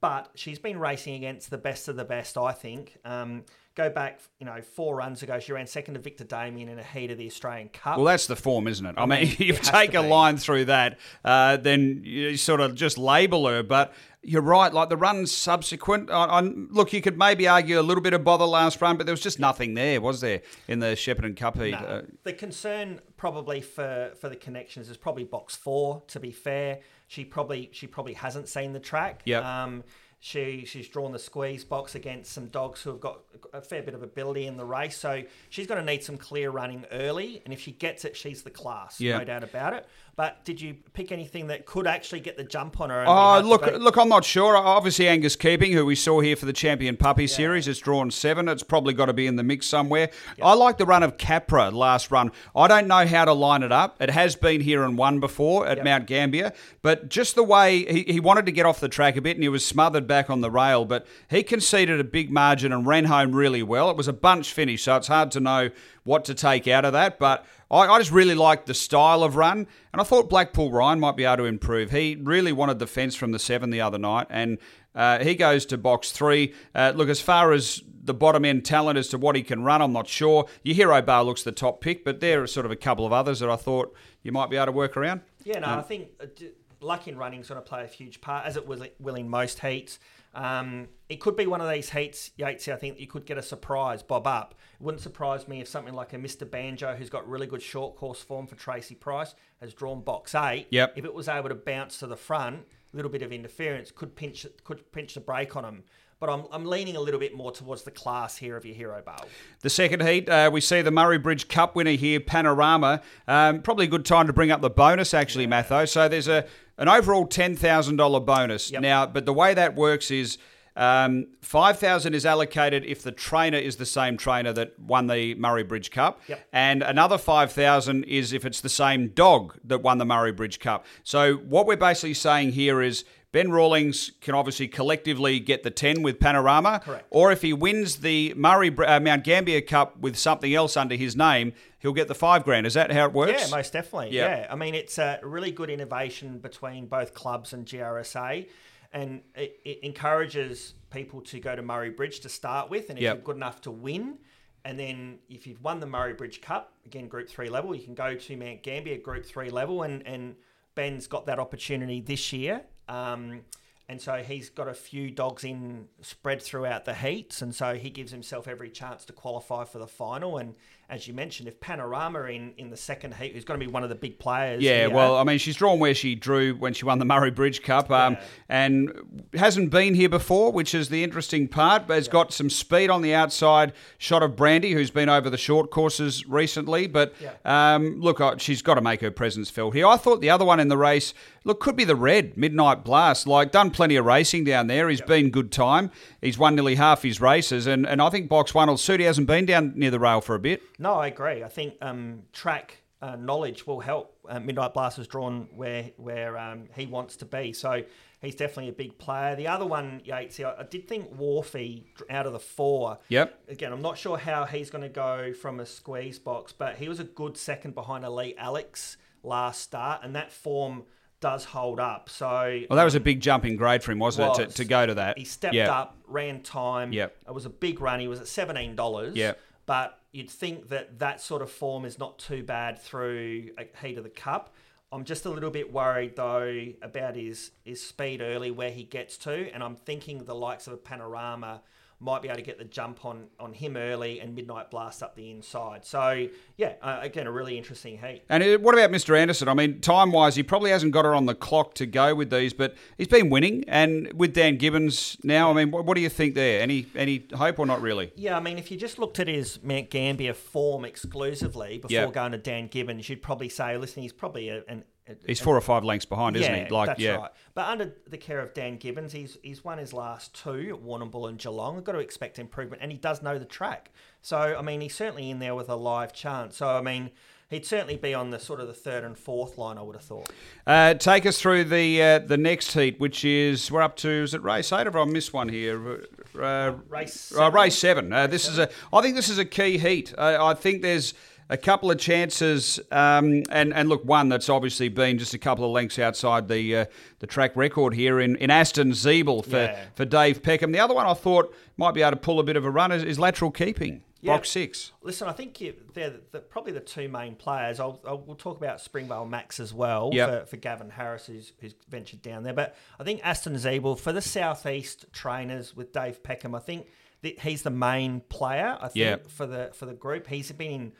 but 0.00 0.30
she's 0.34 0.58
been 0.58 0.78
racing 0.78 1.14
against 1.14 1.50
the 1.50 1.58
best 1.58 1.88
of 1.88 1.96
the 1.96 2.04
best. 2.04 2.38
I 2.38 2.52
think 2.52 2.96
um, 3.04 3.44
Go 3.74 3.88
back, 3.88 4.20
you 4.38 4.44
know, 4.44 4.60
four 4.60 4.96
runs 4.96 5.22
ago, 5.22 5.38
she 5.38 5.52
ran 5.52 5.66
second 5.66 5.94
to 5.94 6.00
Victor 6.00 6.24
Damien 6.24 6.68
in 6.68 6.78
a 6.78 6.82
heat 6.82 7.10
of 7.10 7.16
the 7.16 7.26
Australian 7.26 7.70
Cup. 7.70 7.96
Well, 7.96 8.04
that's 8.04 8.26
the 8.26 8.36
form, 8.36 8.68
isn't 8.68 8.84
it? 8.84 8.94
I 8.98 9.06
mean, 9.06 9.20
mean, 9.20 9.28
if 9.28 9.40
you 9.40 9.54
take 9.54 9.94
a 9.94 10.02
be. 10.02 10.08
line 10.08 10.36
through 10.36 10.66
that, 10.66 10.98
uh, 11.24 11.56
then 11.56 12.02
you 12.04 12.36
sort 12.36 12.60
of 12.60 12.74
just 12.74 12.98
label 12.98 13.46
her. 13.48 13.62
But 13.62 13.94
you're 14.22 14.42
right, 14.42 14.72
like 14.72 14.88
the 14.88 14.96
runs 14.96 15.32
subsequent. 15.32 16.10
I, 16.10 16.24
I, 16.24 16.40
look, 16.40 16.92
you 16.92 17.00
could 17.00 17.18
maybe 17.18 17.48
argue 17.48 17.80
a 17.80 17.82
little 17.82 18.02
bit 18.02 18.12
of 18.12 18.22
bother 18.22 18.44
last 18.44 18.80
run, 18.80 18.96
but 18.96 19.06
there 19.06 19.12
was 19.12 19.22
just 19.22 19.40
nothing 19.40 19.74
there, 19.74 20.00
was 20.00 20.20
there, 20.20 20.42
in 20.68 20.78
the 20.78 20.88
Shepparton 20.88 21.36
Cup 21.36 21.56
heat? 21.56 21.72
No. 21.72 21.78
Uh, 21.78 22.02
the 22.22 22.32
concern 22.32 23.00
probably 23.16 23.60
for 23.60 24.12
for 24.20 24.28
the 24.28 24.36
connections 24.36 24.88
is 24.88 24.96
probably 24.96 25.24
box 25.24 25.56
four. 25.56 26.02
To 26.08 26.20
be 26.20 26.30
fair, 26.30 26.80
she 27.06 27.24
probably 27.24 27.70
she 27.72 27.86
probably 27.86 28.14
hasn't 28.14 28.48
seen 28.48 28.72
the 28.72 28.80
track. 28.80 29.22
Yeah. 29.24 29.62
Um, 29.64 29.84
she 30.24 30.64
she's 30.66 30.86
drawn 30.88 31.10
the 31.10 31.18
squeeze 31.18 31.64
box 31.64 31.96
against 31.96 32.32
some 32.32 32.46
dogs 32.46 32.80
who 32.80 32.90
have 32.90 33.00
got 33.00 33.22
a 33.52 33.60
fair 33.60 33.82
bit 33.82 33.92
of 33.92 34.04
ability 34.04 34.46
in 34.46 34.56
the 34.56 34.64
race, 34.64 34.96
so 34.96 35.20
she's 35.50 35.66
going 35.66 35.84
to 35.84 35.84
need 35.84 36.04
some 36.04 36.16
clear 36.16 36.48
running 36.52 36.84
early. 36.92 37.42
And 37.44 37.52
if 37.52 37.60
she 37.60 37.72
gets 37.72 38.04
it, 38.04 38.16
she's 38.16 38.42
the 38.44 38.50
class, 38.50 39.00
Yeah. 39.00 39.18
no 39.18 39.24
doubt 39.24 39.42
about 39.42 39.72
it. 39.74 39.84
But 40.14 40.44
did 40.44 40.60
you 40.60 40.76
pick 40.92 41.10
anything 41.10 41.46
that 41.46 41.64
could 41.64 41.86
actually 41.86 42.20
get 42.20 42.36
the 42.36 42.44
jump 42.44 42.82
on 42.82 42.90
her? 42.90 43.04
Oh, 43.06 43.40
look, 43.40 43.64
look, 43.78 43.96
I'm 43.96 44.10
not 44.10 44.26
sure. 44.26 44.58
Obviously, 44.58 45.08
Angus 45.08 45.36
Keeping, 45.36 45.72
who 45.72 45.86
we 45.86 45.94
saw 45.94 46.20
here 46.20 46.36
for 46.36 46.44
the 46.44 46.52
Champion 46.52 46.98
Puppy 46.98 47.26
Series, 47.26 47.64
has 47.64 47.78
drawn 47.78 48.10
seven. 48.10 48.46
It's 48.46 48.62
probably 48.62 48.92
got 48.92 49.06
to 49.06 49.14
be 49.14 49.26
in 49.26 49.36
the 49.36 49.42
mix 49.42 49.66
somewhere. 49.66 50.10
I 50.42 50.52
like 50.52 50.76
the 50.76 50.84
run 50.84 51.02
of 51.02 51.16
Capra 51.16 51.70
last 51.70 52.10
run. 52.10 52.30
I 52.54 52.68
don't 52.68 52.88
know 52.88 53.06
how 53.06 53.24
to 53.24 53.32
line 53.32 53.62
it 53.62 53.72
up. 53.72 54.02
It 54.02 54.10
has 54.10 54.36
been 54.36 54.60
here 54.60 54.82
and 54.82 54.98
won 54.98 55.18
before 55.18 55.66
at 55.66 55.82
Mount 55.82 56.06
Gambier, 56.06 56.52
but 56.82 57.08
just 57.08 57.34
the 57.34 57.42
way 57.42 57.84
he, 57.90 58.12
he 58.12 58.20
wanted 58.20 58.44
to 58.44 58.52
get 58.52 58.66
off 58.66 58.80
the 58.80 58.90
track 58.90 59.16
a 59.16 59.22
bit 59.22 59.38
and 59.38 59.42
he 59.42 59.48
was 59.48 59.64
smothered 59.64 60.06
back 60.06 60.28
on 60.28 60.42
the 60.42 60.50
rail, 60.50 60.84
but 60.84 61.06
he 61.30 61.42
conceded 61.42 61.98
a 61.98 62.04
big 62.04 62.30
margin 62.30 62.70
and 62.70 62.86
ran 62.86 63.06
home 63.06 63.34
really 63.34 63.62
well. 63.62 63.88
It 63.90 63.96
was 63.96 64.08
a 64.08 64.12
bunch 64.12 64.52
finish, 64.52 64.82
so 64.82 64.96
it's 64.96 65.08
hard 65.08 65.30
to 65.30 65.40
know 65.40 65.70
what 66.04 66.24
to 66.26 66.34
take 66.34 66.66
out 66.68 66.84
of 66.84 66.92
that, 66.92 67.18
but 67.18 67.46
I, 67.72 67.86
I 67.86 67.98
just 67.98 68.12
really 68.12 68.34
liked 68.34 68.66
the 68.66 68.74
style 68.74 69.24
of 69.24 69.36
run, 69.36 69.66
and 69.92 70.00
I 70.00 70.04
thought 70.04 70.28
Blackpool 70.28 70.70
Ryan 70.70 71.00
might 71.00 71.16
be 71.16 71.24
able 71.24 71.38
to 71.38 71.44
improve. 71.44 71.90
He 71.90 72.16
really 72.20 72.52
wanted 72.52 72.78
the 72.78 72.86
fence 72.86 73.16
from 73.16 73.32
the 73.32 73.38
seven 73.38 73.70
the 73.70 73.80
other 73.80 73.98
night, 73.98 74.26
and 74.30 74.58
uh, 74.94 75.24
he 75.24 75.34
goes 75.34 75.64
to 75.66 75.78
box 75.78 76.12
three. 76.12 76.54
Uh, 76.74 76.92
look, 76.94 77.08
as 77.08 77.20
far 77.20 77.52
as 77.52 77.82
the 78.04 78.14
bottom 78.14 78.44
end 78.44 78.64
talent 78.64 78.98
as 78.98 79.08
to 79.08 79.18
what 79.18 79.36
he 79.36 79.42
can 79.42 79.64
run, 79.64 79.80
I'm 79.80 79.92
not 79.92 80.06
sure. 80.06 80.46
Your 80.62 80.74
Hero 80.74 81.00
Bar 81.02 81.24
looks 81.24 81.42
the 81.42 81.52
top 81.52 81.80
pick, 81.80 82.04
but 82.04 82.20
there 82.20 82.42
are 82.42 82.46
sort 82.46 82.66
of 82.66 82.72
a 82.72 82.76
couple 82.76 83.06
of 83.06 83.12
others 83.12 83.40
that 83.40 83.48
I 83.48 83.56
thought 83.56 83.94
you 84.22 84.32
might 84.32 84.50
be 84.50 84.56
able 84.56 84.66
to 84.66 84.72
work 84.72 84.96
around. 84.96 85.22
Yeah, 85.44 85.60
no, 85.60 85.68
I 85.68 85.82
think 85.82 86.08
uh, 86.20 86.26
d- 86.34 86.50
luck 86.82 87.08
in 87.08 87.16
running 87.16 87.40
is 87.40 87.48
going 87.48 87.62
to 87.62 87.68
play 87.68 87.84
a 87.84 87.86
huge 87.86 88.20
part, 88.20 88.46
as 88.46 88.56
it 88.56 88.66
will, 88.66 88.86
will 88.98 89.14
in 89.14 89.28
most 89.28 89.60
heats. 89.60 89.98
Um, 90.34 90.88
it 91.08 91.20
could 91.20 91.36
be 91.36 91.46
one 91.46 91.60
of 91.60 91.70
these 91.70 91.90
heats, 91.90 92.30
Yatesy, 92.38 92.72
I 92.72 92.76
think 92.76 92.98
you 92.98 93.06
could 93.06 93.26
get 93.26 93.36
a 93.36 93.42
surprise, 93.42 94.02
bob 94.02 94.26
up. 94.26 94.54
It 94.80 94.82
wouldn't 94.82 95.02
surprise 95.02 95.46
me 95.46 95.60
if 95.60 95.68
something 95.68 95.92
like 95.92 96.14
a 96.14 96.16
Mr. 96.16 96.50
Banjo, 96.50 96.94
who's 96.94 97.10
got 97.10 97.28
really 97.28 97.46
good 97.46 97.62
short 97.62 97.96
course 97.96 98.22
form 98.22 98.46
for 98.46 98.54
Tracy 98.54 98.94
Price, 98.94 99.34
has 99.60 99.74
drawn 99.74 100.00
box 100.00 100.34
eight. 100.34 100.68
Yep. 100.70 100.94
If 100.96 101.04
it 101.04 101.12
was 101.12 101.28
able 101.28 101.50
to 101.50 101.54
bounce 101.54 101.98
to 101.98 102.06
the 102.06 102.16
front, 102.16 102.64
a 102.92 102.96
little 102.96 103.10
bit 103.10 103.22
of 103.22 103.32
interference 103.32 103.90
could 103.90 104.14
pinch 104.14 104.46
could 104.64 104.90
pinch 104.92 105.14
the 105.14 105.20
brake 105.20 105.56
on 105.56 105.64
him. 105.64 105.84
But 106.22 106.30
I'm, 106.30 106.44
I'm 106.52 106.64
leaning 106.64 106.94
a 106.94 107.00
little 107.00 107.18
bit 107.18 107.34
more 107.34 107.50
towards 107.50 107.82
the 107.82 107.90
class 107.90 108.36
here 108.36 108.56
of 108.56 108.64
your 108.64 108.76
hero 108.76 109.02
Bale. 109.04 109.26
The 109.62 109.70
second 109.70 110.06
heat, 110.06 110.28
uh, 110.28 110.50
we 110.52 110.60
see 110.60 110.80
the 110.80 110.92
Murray 110.92 111.18
Bridge 111.18 111.48
Cup 111.48 111.74
winner 111.74 111.90
here, 111.90 112.20
Panorama. 112.20 113.02
Um, 113.26 113.60
probably 113.60 113.86
a 113.86 113.88
good 113.88 114.04
time 114.04 114.28
to 114.28 114.32
bring 114.32 114.52
up 114.52 114.60
the 114.60 114.70
bonus, 114.70 115.14
actually, 115.14 115.48
Matho. 115.48 115.84
So 115.84 116.08
there's 116.08 116.28
a 116.28 116.46
an 116.82 116.88
overall 116.88 117.26
ten 117.26 117.54
thousand 117.56 117.96
dollar 117.96 118.20
bonus 118.20 118.70
Yep. 118.72 118.82
now, 118.82 119.06
but 119.06 119.24
the 119.24 119.32
way 119.32 119.54
that 119.54 119.74
works 119.74 120.10
is. 120.10 120.36
Um, 120.74 121.26
Five 121.42 121.78
thousand 121.78 122.14
is 122.14 122.24
allocated 122.24 122.82
if 122.86 123.02
the 123.02 123.12
trainer 123.12 123.58
is 123.58 123.76
the 123.76 123.84
same 123.84 124.16
trainer 124.16 124.54
that 124.54 124.78
won 124.78 125.06
the 125.06 125.34
Murray 125.34 125.64
Bridge 125.64 125.90
Cup, 125.90 126.22
Yep. 126.28 126.48
and 126.50 126.82
another 126.82 127.18
five 127.18 127.52
thousand 127.52 128.04
is 128.04 128.32
if 128.32 128.46
it's 128.46 128.62
the 128.62 128.70
same 128.70 129.08
dog 129.08 129.58
that 129.64 129.82
won 129.82 129.98
the 129.98 130.06
Murray 130.06 130.32
Bridge 130.32 130.60
Cup. 130.60 130.86
So 131.02 131.34
what 131.34 131.66
we're 131.66 131.76
basically 131.76 132.14
saying 132.14 132.52
here 132.52 132.80
is 132.80 133.04
Ben 133.32 133.50
Rawlings 133.50 134.12
can 134.20 134.34
obviously 134.34 134.68
collectively 134.68 135.40
get 135.40 135.62
the 135.62 135.70
ten 135.70 136.02
with 136.02 136.20
Panorama, 136.20 136.80
Correct. 136.84 137.06
or 137.10 137.32
if 137.32 137.40
he 137.42 137.52
wins 137.54 137.96
the 137.96 138.34
Murray 138.36 138.70
uh, 138.76 139.00
Mount 139.00 139.24
Gambier 139.24 139.62
Cup 139.62 139.98
with 139.98 140.16
something 140.18 140.54
else 140.54 140.76
under 140.76 140.94
his 140.94 141.16
name, 141.16 141.54
he'll 141.78 141.94
get 141.94 142.08
the 142.08 142.14
five 142.14 142.44
grand. 142.44 142.66
Is 142.66 142.74
that 142.74 142.92
how 142.92 143.06
it 143.06 143.12
works? 143.14 143.48
Yeah, 143.50 143.56
most 143.56 143.72
definitely. 143.72 144.10
Yeah. 144.14 144.40
Yeah. 144.42 144.46
I 144.50 144.54
mean, 144.54 144.74
it's 144.74 144.98
a 144.98 145.18
really 145.22 145.50
good 145.50 145.70
innovation 145.70 146.38
between 146.38 146.86
both 146.86 147.14
clubs 147.14 147.54
and 147.54 147.64
GRSA, 147.66 148.46
and 148.92 149.22
it, 149.34 149.58
it 149.64 149.78
encourages 149.82 150.74
people 150.90 151.22
to 151.22 151.40
go 151.40 151.56
to 151.56 151.62
Murray 151.62 151.88
Bridge 151.88 152.20
to 152.20 152.28
start 152.28 152.68
with, 152.68 152.90
and 152.90 152.98
if 152.98 153.02
Yep. 153.02 153.14
you're 153.16 153.24
good 153.24 153.36
enough 153.36 153.62
to 153.62 153.70
win. 153.70 154.18
And 154.64 154.78
then, 154.78 155.18
if 155.28 155.46
you've 155.46 155.60
won 155.64 155.80
the 155.80 155.86
Murray 155.86 156.12
Bridge 156.12 156.40
Cup, 156.40 156.74
again, 156.86 157.08
Group 157.08 157.28
3 157.28 157.48
level, 157.48 157.74
you 157.74 157.82
can 157.82 157.94
go 157.94 158.14
to 158.14 158.36
Mount 158.36 158.62
Gambier 158.62 158.98
Group 158.98 159.24
3 159.26 159.50
level. 159.50 159.82
And, 159.82 160.06
and 160.06 160.36
Ben's 160.76 161.08
got 161.08 161.26
that 161.26 161.40
opportunity 161.40 162.00
this 162.00 162.32
year. 162.32 162.62
Um, 162.88 163.42
and 163.88 164.00
so 164.00 164.22
he's 164.22 164.48
got 164.48 164.68
a 164.68 164.74
few 164.74 165.10
dogs 165.10 165.44
in 165.44 165.88
spread 166.00 166.40
throughout 166.40 166.84
the 166.84 166.94
heats, 166.94 167.42
and 167.42 167.54
so 167.54 167.74
he 167.74 167.90
gives 167.90 168.12
himself 168.12 168.48
every 168.48 168.70
chance 168.70 169.04
to 169.06 169.12
qualify 169.12 169.64
for 169.64 169.78
the 169.78 169.86
final. 169.86 170.38
And 170.38 170.54
as 170.92 171.08
you 171.08 171.14
mentioned, 171.14 171.48
if 171.48 171.58
Panorama 171.58 172.24
in, 172.24 172.52
in 172.58 172.68
the 172.68 172.76
second 172.76 173.14
heat, 173.14 173.32
who's 173.32 173.46
going 173.46 173.58
to 173.58 173.64
be 173.66 173.72
one 173.72 173.82
of 173.82 173.88
the 173.88 173.94
big 173.94 174.18
players, 174.18 174.62
Yeah, 174.62 174.80
here, 174.88 174.90
well, 174.90 175.16
I 175.16 175.24
mean, 175.24 175.38
she's 175.38 175.56
drawn 175.56 175.78
where 175.78 175.94
she 175.94 176.14
drew 176.14 176.54
when 176.54 176.74
she 176.74 176.84
won 176.84 176.98
the 176.98 177.06
Murray 177.06 177.30
Bridge 177.30 177.62
Cup, 177.62 177.90
um, 177.90 178.12
Yeah. 178.12 178.24
and 178.50 179.26
hasn't 179.32 179.70
been 179.70 179.94
here 179.94 180.10
before, 180.10 180.52
which 180.52 180.74
is 180.74 180.90
the 180.90 181.02
interesting 181.02 181.48
part. 181.48 181.86
But 181.86 181.94
has 181.94 182.08
got 182.08 182.30
some 182.30 182.50
speed 182.50 182.90
on 182.90 183.00
the 183.00 183.14
outside. 183.14 183.72
Shot 183.96 184.22
of 184.22 184.36
Brandy, 184.36 184.72
who's 184.72 184.90
been 184.90 185.08
over 185.08 185.30
the 185.30 185.38
short 185.38 185.70
courses 185.70 186.26
recently. 186.26 186.86
But 186.88 187.14
um, 187.46 187.98
look, 188.02 188.20
she's 188.38 188.60
got 188.60 188.74
to 188.74 188.82
make 188.82 189.00
her 189.00 189.10
presence 189.10 189.48
felt 189.48 189.74
here. 189.74 189.86
I 189.86 189.96
thought 189.96 190.20
the 190.20 190.28
other 190.28 190.44
one 190.44 190.60
in 190.60 190.68
the 190.68 190.76
race, 190.76 191.14
look, 191.44 191.58
could 191.58 191.74
be 191.74 191.84
the 191.84 191.96
red 191.96 192.36
Midnight 192.36 192.84
Blast. 192.84 193.26
Like 193.26 193.50
done 193.50 193.70
plenty 193.70 193.96
of 193.96 194.04
racing 194.04 194.44
down 194.44 194.66
there. 194.66 194.90
He's 194.90 195.00
been 195.00 195.30
good 195.30 195.50
time. 195.50 195.90
He's 196.20 196.36
won 196.36 196.54
nearly 196.54 196.74
half 196.74 197.02
his 197.02 197.18
races, 197.18 197.66
and, 197.66 197.86
and 197.86 198.02
I 198.02 198.10
think 198.10 198.28
box 198.28 198.52
one 198.54 198.68
will 198.68 198.76
suit. 198.76 199.00
He 199.00 199.06
hasn't 199.06 199.26
been 199.26 199.46
down 199.46 199.72
near 199.74 199.90
the 199.90 199.98
rail 199.98 200.20
for 200.20 200.34
a 200.34 200.38
bit. 200.38 200.62
No, 200.82 200.94
I 200.94 201.06
agree. 201.06 201.44
I 201.44 201.48
think 201.48 201.74
um, 201.80 202.24
track 202.32 202.78
uh, 203.00 203.16
knowledge 203.16 203.66
will 203.66 203.80
help. 203.80 204.16
Uh, 204.28 204.40
Midnight 204.40 204.74
Blast 204.74 204.98
is 204.98 205.06
drawn 205.06 205.48
where 205.54 205.90
where 205.96 206.36
um, 206.36 206.64
he 206.74 206.86
wants 206.86 207.16
to 207.16 207.24
be, 207.24 207.52
so 207.52 207.82
he's 208.20 208.34
definitely 208.34 208.68
a 208.68 208.72
big 208.72 208.98
player. 208.98 209.36
The 209.36 209.46
other 209.46 209.64
one, 209.64 210.00
Yatesy, 210.06 210.44
I, 210.44 210.60
I 210.60 210.64
did 210.64 210.88
think 210.88 211.16
Wharfie 211.16 211.84
out 212.10 212.26
of 212.26 212.32
the 212.32 212.40
four. 212.40 212.98
Yep. 213.08 213.44
Again, 213.48 213.72
I'm 213.72 213.82
not 213.82 213.96
sure 213.96 214.18
how 214.18 214.44
he's 214.44 214.70
going 214.70 214.82
to 214.82 214.88
go 214.88 215.32
from 215.32 215.60
a 215.60 215.66
squeeze 215.66 216.18
box, 216.18 216.52
but 216.52 216.76
he 216.76 216.88
was 216.88 216.98
a 217.00 217.04
good 217.04 217.36
second 217.36 217.74
behind 217.74 218.04
Elite 218.04 218.34
Alex 218.38 218.96
last 219.22 219.60
start, 219.60 220.00
and 220.02 220.16
that 220.16 220.32
form 220.32 220.82
does 221.20 221.44
hold 221.44 221.78
up. 221.78 222.08
So 222.08 222.62
Well, 222.68 222.76
that 222.76 222.82
was 222.84 222.96
a 222.96 223.00
big 223.00 223.20
jump 223.20 223.44
in 223.44 223.54
grade 223.54 223.84
for 223.84 223.92
him, 223.92 224.00
wasn't 224.00 224.36
it, 224.38 224.48
to, 224.50 224.54
to 224.56 224.64
go 224.64 224.84
to 224.86 224.94
that? 224.94 225.16
He 225.16 225.24
stepped 225.24 225.54
Yeah. 225.54 225.72
up, 225.72 225.96
ran 226.08 226.42
time. 226.42 226.92
Yep. 226.92 227.16
It 227.28 227.32
was 227.34 227.46
a 227.46 227.50
big 227.50 227.80
run. 227.80 228.00
He 228.00 228.08
was 228.08 228.20
at 228.20 228.26
seventeen 228.26 228.74
dollars. 228.74 229.14
Yep. 229.14 229.38
But 229.64 229.98
you'd 230.12 230.30
think 230.30 230.68
that 230.68 230.98
that 230.98 231.20
sort 231.20 231.42
of 231.42 231.50
form 231.50 231.84
is 231.84 231.98
not 231.98 232.18
too 232.18 232.42
bad 232.42 232.78
through 232.78 233.50
a 233.58 233.66
heat 233.84 233.98
of 233.98 234.04
the 234.04 234.10
cup. 234.10 234.54
I'm 234.92 235.04
just 235.04 235.24
a 235.24 235.30
little 235.30 235.50
bit 235.50 235.72
worried 235.72 236.16
though 236.16 236.66
about 236.82 237.16
his 237.16 237.52
his 237.64 237.82
speed 237.82 238.20
early 238.20 238.50
where 238.50 238.70
he 238.70 238.84
gets 238.84 239.16
to, 239.18 239.50
and 239.52 239.62
I'm 239.62 239.76
thinking 239.76 240.24
the 240.24 240.34
likes 240.34 240.66
of 240.66 240.74
a 240.74 240.76
panorama 240.76 241.62
might 242.02 242.20
be 242.20 242.28
able 242.28 242.36
to 242.36 242.42
get 242.42 242.58
the 242.58 242.64
jump 242.64 243.04
on 243.04 243.28
on 243.38 243.52
him 243.52 243.76
early 243.76 244.20
and 244.20 244.34
midnight 244.34 244.70
blast 244.70 245.02
up 245.02 245.14
the 245.14 245.30
inside. 245.30 245.84
So 245.84 246.26
yeah, 246.56 246.74
uh, 246.82 246.98
again 247.00 247.26
a 247.26 247.32
really 247.32 247.56
interesting 247.56 247.98
heat. 247.98 248.22
And 248.28 248.42
uh, 248.42 248.58
what 248.58 248.74
about 248.74 248.90
Mr. 248.90 249.16
Anderson? 249.16 249.48
I 249.48 249.54
mean, 249.54 249.80
time 249.80 250.12
wise, 250.12 250.34
he 250.34 250.42
probably 250.42 250.70
hasn't 250.70 250.92
got 250.92 251.04
her 251.04 251.14
on 251.14 251.26
the 251.26 251.34
clock 251.34 251.74
to 251.74 251.86
go 251.86 252.14
with 252.14 252.30
these, 252.30 252.52
but 252.52 252.74
he's 252.98 253.06
been 253.08 253.30
winning. 253.30 253.64
And 253.68 254.12
with 254.14 254.34
Dan 254.34 254.56
Gibbons 254.56 255.16
now, 255.22 255.50
I 255.50 255.54
mean, 255.54 255.70
what, 255.70 255.84
what 255.84 255.94
do 255.94 256.00
you 256.00 256.08
think 256.08 256.34
there? 256.34 256.60
Any 256.60 256.86
any 256.96 257.26
hope 257.34 257.58
or 257.58 257.66
not 257.66 257.80
really? 257.80 258.12
Yeah, 258.16 258.36
I 258.36 258.40
mean, 258.40 258.58
if 258.58 258.70
you 258.70 258.76
just 258.76 258.98
looked 258.98 259.20
at 259.20 259.28
his 259.28 259.62
Mount 259.62 259.90
Gambier 259.90 260.34
form 260.34 260.84
exclusively 260.84 261.78
before 261.78 261.90
Yeah. 261.94 262.10
going 262.10 262.32
to 262.32 262.38
Dan 262.38 262.66
Gibbons, 262.66 263.08
you'd 263.08 263.22
probably 263.22 263.48
say, 263.48 263.76
listen, 263.76 264.02
he's 264.02 264.12
probably 264.12 264.48
a, 264.48 264.64
an. 264.68 264.84
He's 265.26 265.40
four 265.40 265.56
or 265.56 265.60
five 265.60 265.82
lengths 265.82 266.06
behind, 266.06 266.36
isn't 266.36 266.52
yeah, 266.52 266.64
he? 266.64 266.70
Like, 266.70 266.86
that's 266.86 267.00
yeah. 267.00 267.16
right. 267.16 267.30
But 267.54 267.66
under 267.66 267.92
the 268.08 268.16
care 268.16 268.38
of 268.38 268.54
Dan 268.54 268.76
Gibbons, 268.76 269.12
he's 269.12 269.36
he's 269.42 269.64
won 269.64 269.78
his 269.78 269.92
last 269.92 270.34
two 270.34 270.76
at 270.76 270.82
Warrnambool 270.82 271.28
and 271.28 271.38
Geelong. 271.38 271.76
I've 271.76 271.84
got 271.84 271.92
to 271.92 271.98
expect 271.98 272.38
improvement, 272.38 272.82
and 272.82 272.92
he 272.92 272.98
does 272.98 273.20
know 273.20 273.38
the 273.38 273.44
track. 273.44 273.90
So 274.20 274.38
I 274.38 274.62
mean, 274.62 274.80
he's 274.80 274.94
certainly 274.94 275.28
in 275.30 275.40
there 275.40 275.56
with 275.56 275.68
a 275.68 275.74
live 275.74 276.12
chance. 276.12 276.56
So 276.56 276.68
I 276.68 276.82
mean, 276.82 277.10
he'd 277.52 277.66
certainly 277.66 277.96
be 277.96 278.14
on 278.14 278.30
the 278.30 278.38
sort 278.38 278.60
of 278.60 278.66
the 278.66 278.74
third 278.74 279.04
and 279.04 279.16
fourth 279.18 279.58
line. 279.58 279.76
I 279.76 279.82
would 279.82 279.96
have 279.96 280.04
thought. 280.04 280.30
Uh, 280.66 280.94
take 280.94 281.26
us 281.26 281.40
through 281.40 281.64
the 281.64 282.02
uh, 282.02 282.18
the 282.20 282.36
next 282.36 282.72
heat, 282.72 283.00
which 283.00 283.24
is 283.24 283.70
we're 283.70 283.82
up 283.82 283.96
to. 283.96 284.08
Is 284.08 284.34
it 284.34 284.42
race 284.42 284.72
eight? 284.72 284.86
Have 284.86 284.96
I 284.96 285.04
missed 285.04 285.32
one 285.32 285.48
here? 285.48 286.00
Uh, 286.38 286.74
Race 286.88 287.32
uh, 287.32 287.36
seven? 287.36 287.54
race 287.54 287.78
seven. 287.78 288.12
Uh, 288.12 288.26
this 288.26 288.48
is 288.48 288.58
a. 288.58 288.68
I 288.92 289.02
think 289.02 289.16
this 289.16 289.28
is 289.28 289.38
a 289.38 289.44
key 289.44 289.78
heat. 289.78 290.14
Uh, 290.16 290.38
I 290.40 290.54
think 290.54 290.82
there's 290.82 291.14
a 291.52 291.56
couple 291.56 291.90
of 291.90 291.98
chances, 291.98 292.80
um, 292.90 293.42
and 293.50 293.72
and 293.74 293.88
look, 293.88 294.04
one 294.04 294.28
that's 294.28 294.48
obviously 294.48 294.88
been 294.88 295.18
just 295.18 295.34
a 295.34 295.38
couple 295.38 295.64
of 295.64 295.70
lengths 295.70 295.98
outside 295.98 296.48
the 296.48 296.76
uh, 296.76 296.84
the 297.20 297.26
track 297.26 297.52
record 297.56 297.94
here 297.94 298.18
in, 298.20 298.36
in 298.36 298.50
Aston 298.50 298.92
Zeeble 298.92 299.44
for, 299.44 299.50
Yeah. 299.56 299.84
for 299.94 300.04
Dave 300.04 300.42
Peckham. 300.42 300.72
The 300.72 300.80
other 300.80 300.94
one 300.94 301.06
I 301.06 301.14
thought 301.14 301.54
might 301.76 301.92
be 301.94 302.02
able 302.02 302.12
to 302.12 302.16
pull 302.16 302.40
a 302.40 302.42
bit 302.42 302.56
of 302.56 302.64
a 302.64 302.70
run 302.70 302.90
is, 302.92 303.02
is 303.04 303.18
Latrell 303.18 303.54
keeping, 303.54 304.02
Yeah. 304.20 304.34
box 304.36 304.50
six. 304.50 304.92
Listen, 305.02 305.28
I 305.28 305.32
think 305.32 305.60
you, 305.60 305.74
they're 305.94 306.10
the, 306.10 306.20
the, 306.32 306.38
probably 306.40 306.72
the 306.72 306.80
two 306.80 307.08
main 307.08 307.34
players. 307.34 307.78
I'll, 307.80 308.00
I'll, 308.06 308.18
we'll 308.18 308.36
talk 308.36 308.56
about 308.56 308.80
Springvale 308.80 309.26
Max 309.28 309.60
as 309.60 309.72
well 309.74 310.10
Yep. 310.12 310.28
for, 310.28 310.46
for 310.46 310.56
Gavin 310.56 310.90
Harris, 310.90 311.26
who's, 311.26 311.52
who's 311.60 311.74
ventured 311.88 312.22
down 312.22 312.42
there. 312.44 312.52
But 312.54 312.74
I 312.98 313.04
think 313.04 313.20
Aston 313.24 313.54
Zeeble, 313.56 313.98
for 313.98 314.12
the 314.12 314.22
Southeast 314.22 315.06
trainers 315.12 315.76
with 315.76 315.92
Dave 315.92 316.22
Peckham, 316.22 316.54
I 316.54 316.60
think 316.60 316.86
that 317.22 317.38
he's 317.40 317.62
the 317.62 317.70
main 317.70 318.20
player, 318.28 318.76
I 318.80 318.88
think, 318.88 318.96
Yep. 318.96 319.28
for 319.28 319.46
the 319.46 319.70
for 319.74 319.86
the 319.86 319.94
group. 319.94 320.26
He's 320.26 320.50
been 320.52 320.70
in 320.72 320.92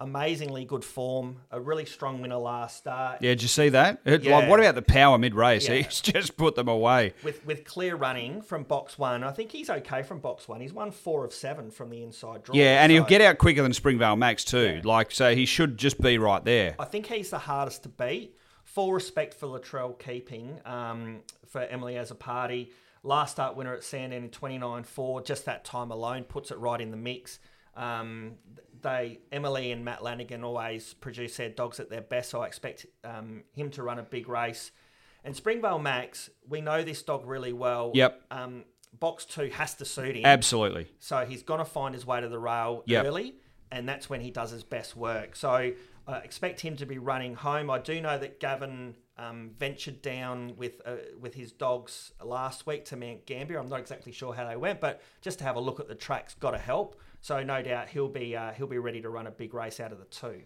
amazingly 0.00 0.64
good 0.64 0.84
form, 0.84 1.36
a 1.50 1.58
really 1.60 1.86
strong 1.86 2.20
winner 2.20 2.36
last 2.36 2.76
start. 2.76 3.22
Yeah, 3.22 3.30
did 3.30 3.42
you 3.42 3.48
see 3.48 3.70
that? 3.70 4.00
It- 4.04 4.22
Yeah. 4.24 4.36
Like, 4.38 4.48
what 4.50 4.60
about 4.60 4.74
the 4.74 4.82
power 4.82 5.16
mid 5.18 5.34
race? 5.34 5.68
Yeah. 5.68 5.76
He's 5.76 6.00
just 6.02 6.36
put 6.36 6.54
them 6.54 6.68
away. 6.68 7.14
With, 7.22 7.44
with 7.46 7.64
clear 7.64 7.96
running 7.96 8.42
from 8.42 8.64
box 8.64 8.98
one, 8.98 9.24
I 9.24 9.30
think 9.32 9.50
he's 9.52 9.70
okay 9.70 10.02
from 10.02 10.18
box 10.20 10.48
one. 10.48 10.60
He's 10.60 10.72
won 10.72 10.90
four 10.90 11.24
of 11.24 11.32
seven 11.32 11.70
from 11.70 11.90
the 11.90 12.02
inside 12.02 12.42
draw. 12.44 12.54
Yeah, 12.54 12.82
and 12.82 12.92
he'll 12.92 13.04
get 13.04 13.20
out 13.22 13.38
quicker 13.38 13.62
than 13.62 13.72
Springvale 13.72 14.16
Max 14.16 14.44
too. 14.44 14.80
Like, 14.84 15.10
so 15.12 15.34
he 15.34 15.46
should 15.46 15.78
just 15.78 16.00
be 16.00 16.18
right 16.18 16.44
there. 16.44 16.74
I 16.78 16.84
think 16.84 17.06
he's 17.06 17.30
the 17.30 17.38
hardest 17.38 17.82
to 17.84 17.88
beat. 17.88 18.36
Full 18.64 18.92
respect 18.92 19.32
for 19.32 19.46
Latrell 19.46 19.98
keeping 19.98 20.60
um, 20.66 21.20
for 21.46 21.62
Emily 21.62 21.96
as 21.96 22.10
a 22.10 22.14
party. 22.14 22.70
Last 23.02 23.30
start 23.32 23.56
winner 23.56 23.72
at 23.72 23.84
Sandown 23.84 24.24
in 24.24 24.28
29-4. 24.30 25.24
Just 25.24 25.44
that 25.46 25.64
time 25.64 25.90
alone 25.92 26.24
puts 26.24 26.50
it 26.50 26.58
right 26.58 26.80
in 26.80 26.90
the 26.90 26.96
mix. 26.96 27.38
Um, 27.76 28.32
they 28.86 29.18
Emily 29.32 29.72
and 29.72 29.84
Matt 29.84 30.02
Lanigan 30.02 30.44
always 30.44 30.94
produce 30.94 31.36
their 31.36 31.48
dogs 31.48 31.80
at 31.80 31.90
their 31.90 32.00
best, 32.00 32.30
so 32.30 32.42
I 32.42 32.46
expect 32.46 32.86
um, 33.04 33.42
him 33.52 33.70
to 33.70 33.82
run 33.82 33.98
a 33.98 34.02
big 34.02 34.28
race. 34.28 34.70
And 35.24 35.34
Springvale 35.34 35.80
Max, 35.80 36.30
we 36.48 36.60
know 36.60 36.82
this 36.84 37.02
dog 37.02 37.26
really 37.26 37.52
well. 37.52 37.90
Yep. 37.94 38.22
Um, 38.30 38.64
box 38.98 39.24
two 39.24 39.50
has 39.50 39.74
to 39.74 39.84
suit 39.84 40.16
him. 40.16 40.24
Absolutely. 40.24 40.86
So 41.00 41.26
he's 41.26 41.42
going 41.42 41.58
to 41.58 41.64
find 41.64 41.94
his 41.94 42.06
way 42.06 42.20
to 42.20 42.28
the 42.28 42.38
rail 42.38 42.84
Yep. 42.86 43.04
early, 43.06 43.34
and 43.72 43.88
that's 43.88 44.08
when 44.08 44.20
he 44.20 44.30
does 44.30 44.50
his 44.52 44.62
best 44.62 44.96
work. 44.96 45.34
So 45.34 45.72
uh, 46.06 46.20
expect 46.22 46.60
him 46.60 46.76
to 46.76 46.86
be 46.86 46.98
running 46.98 47.34
home. 47.34 47.68
I 47.70 47.80
do 47.80 48.00
know 48.00 48.16
that 48.16 48.38
Gavin 48.38 48.94
um, 49.18 49.50
ventured 49.58 50.02
down 50.02 50.54
with 50.56 50.80
uh, 50.84 50.96
with 51.20 51.34
his 51.34 51.52
dogs 51.52 52.12
last 52.22 52.66
week 52.66 52.84
to 52.86 52.96
Mount 52.96 53.26
Gambier. 53.26 53.58
I'm 53.58 53.68
not 53.68 53.80
exactly 53.80 54.12
sure 54.12 54.34
how 54.34 54.46
they 54.46 54.56
went, 54.56 54.80
but 54.80 55.00
just 55.20 55.38
to 55.38 55.44
have 55.44 55.56
a 55.56 55.60
look 55.60 55.80
at 55.80 55.88
the 55.88 55.94
tracks, 55.94 56.34
got 56.34 56.50
to 56.52 56.58
help. 56.58 57.00
So 57.22 57.42
no 57.42 57.60
doubt 57.62 57.88
he'll 57.88 58.08
be 58.08 58.36
uh, 58.36 58.52
he'll 58.52 58.66
be 58.66 58.78
ready 58.78 59.00
to 59.00 59.08
run 59.08 59.26
a 59.26 59.30
big 59.30 59.54
race 59.54 59.80
out 59.80 59.90
of 59.90 59.98
the 59.98 60.04
two. 60.04 60.42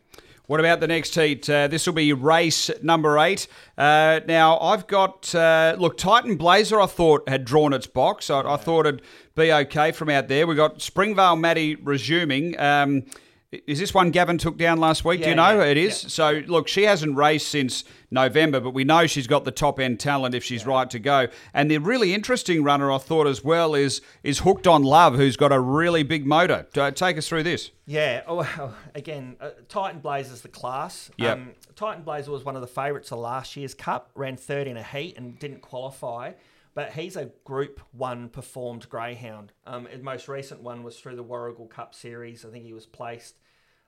What 0.47 0.61
about 0.61 0.81
the 0.81 0.87
next 0.87 1.15
heat? 1.15 1.49
Uh, 1.49 1.69
this 1.69 1.87
will 1.87 1.95
be 1.95 2.13
race 2.13 2.71
number 2.83 3.19
eight. 3.19 3.47
Uh, 3.79 4.21
now, 4.27 4.59
I've 4.59 4.89
got, 4.89 5.33
uh, 5.33 5.77
look, 5.79 5.97
Titan 5.97 6.37
Blazer, 6.37 6.81
I 6.81 6.87
thought 6.87 7.29
had 7.29 7.45
drawn 7.45 7.73
its 7.73 7.87
box. 7.87 8.31
I, 8.31 8.41
I 8.41 8.57
thought 8.57 8.87
it'd 8.87 9.03
be 9.37 9.53
okay 9.53 9.93
from 9.93 10.09
out 10.09 10.27
there. 10.27 10.49
we 10.49 10.57
have 10.57 10.73
got 10.73 10.83
Springvale 10.83 11.37
Maddie 11.37 11.77
resuming. 11.77 12.59
Um, 12.59 13.05
is 13.53 13.81
this 13.81 13.93
one 13.93 14.13
Gavin 14.13 14.39
took 14.39 14.57
down 14.57 14.79
last 14.79 15.05
week? 15.05 15.23
Do 15.23 15.29
you 15.29 15.35
know? 15.35 15.59
yeah, 15.59 15.67
it 15.67 15.77
is. 15.77 16.05
yeah. 16.05 16.09
So, 16.09 16.43
look, 16.47 16.69
she 16.69 16.85
hasn't 16.85 17.17
raced 17.17 17.49
since 17.49 17.83
November, 18.09 18.61
but 18.61 18.71
we 18.71 18.85
know 18.85 19.09
she's 19.09 19.27
got 19.27 19.45
the 19.45 19.51
top 19.51 19.81
end 19.81 19.99
talent 19.99 20.37
if 20.37 20.45
she's 20.45 20.65
right 20.65 20.89
to 20.89 21.01
go. 21.01 21.27
And 21.53 21.69
the 21.69 21.79
really 21.79 22.15
interesting 22.15 22.63
runner, 22.63 22.93
I 22.93 22.99
thought 22.99 23.27
as 23.27 23.43
well, 23.43 23.75
is 23.75 24.03
is 24.23 24.41
Hooked 24.41 24.69
on 24.69 24.85
Love, 24.85 25.17
who's 25.17 25.37
got 25.37 25.51
a 25.51 25.59
really 25.59 26.05
big 26.05 26.27
motor. 26.27 26.67
Uh, 26.77 26.93
Take 26.93 27.19
us 27.19 27.29
through 27.29 27.43
this. 27.43 27.73
Yeah. 27.87 28.23
Oh, 28.29 28.37
well, 28.37 28.77
again, 28.95 29.37
uh, 29.41 29.51
Titan 29.69 30.01
Blazer's 30.01 30.43
the 30.43 30.49
class. 30.49 31.11
Yep. 31.17 31.37
Um, 31.37 31.51
Titan 31.75 32.05
Blazer 32.05 32.31
was 32.31 32.45
one 32.45 32.55
of 32.55 32.61
the 32.61 32.69
favourites 32.69 33.11
of 33.11 33.19
last 33.19 33.57
year's 33.57 33.75
Cup. 33.75 34.11
Ran 34.15 34.37
third 34.37 34.69
in 34.69 34.77
a 34.77 34.83
heat 34.85 35.17
and 35.17 35.37
didn't 35.41 35.61
qualify. 35.61 36.33
But 36.75 36.93
he's 36.93 37.17
a 37.17 37.33
Group 37.45 37.81
One 37.93 38.29
performed 38.29 38.89
greyhound. 38.89 39.53
Um, 39.67 39.87
his 39.87 40.03
most 40.03 40.29
recent 40.29 40.63
one 40.63 40.83
was 40.83 40.99
through 40.99 41.17
the 41.17 41.25
Warragul 41.25 41.69
Cup 41.69 41.95
Series. 41.95 42.45
I 42.45 42.51
think 42.51 42.65
he 42.65 42.73
was 42.73 42.87
placed 42.87 43.35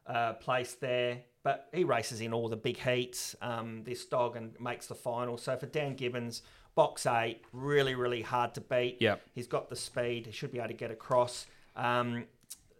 uh, 0.07 0.35
placed 0.35 0.81
there. 0.81 1.21
But 1.45 1.69
he 1.73 1.85
races 1.85 2.21
in 2.21 2.33
all 2.33 2.49
the 2.49 2.57
big 2.57 2.79
heats. 2.79 3.35
Um, 3.43 3.83
this 3.85 4.05
dog 4.05 4.37
and 4.37 4.59
makes 4.61 4.87
the 4.87 4.95
final. 4.95 5.37
So 5.39 5.57
for 5.57 5.67
Dan 5.67 5.95
Gibbons, 5.95 6.43
box 6.75 7.07
eight, 7.07 7.43
really 7.53 7.95
really 7.95 8.23
hard 8.23 8.55
to 8.55 8.61
beat. 8.61 8.99
Yep. 9.01 9.23
He's 9.35 9.47
got 9.47 9.69
the 9.69 9.77
speed. 9.77 10.27
He 10.27 10.33
should 10.33 10.53
be 10.53 10.59
able 10.59 10.69
to 10.69 10.75
get 10.75 10.91
across. 10.91 11.47
Um, 11.77 12.25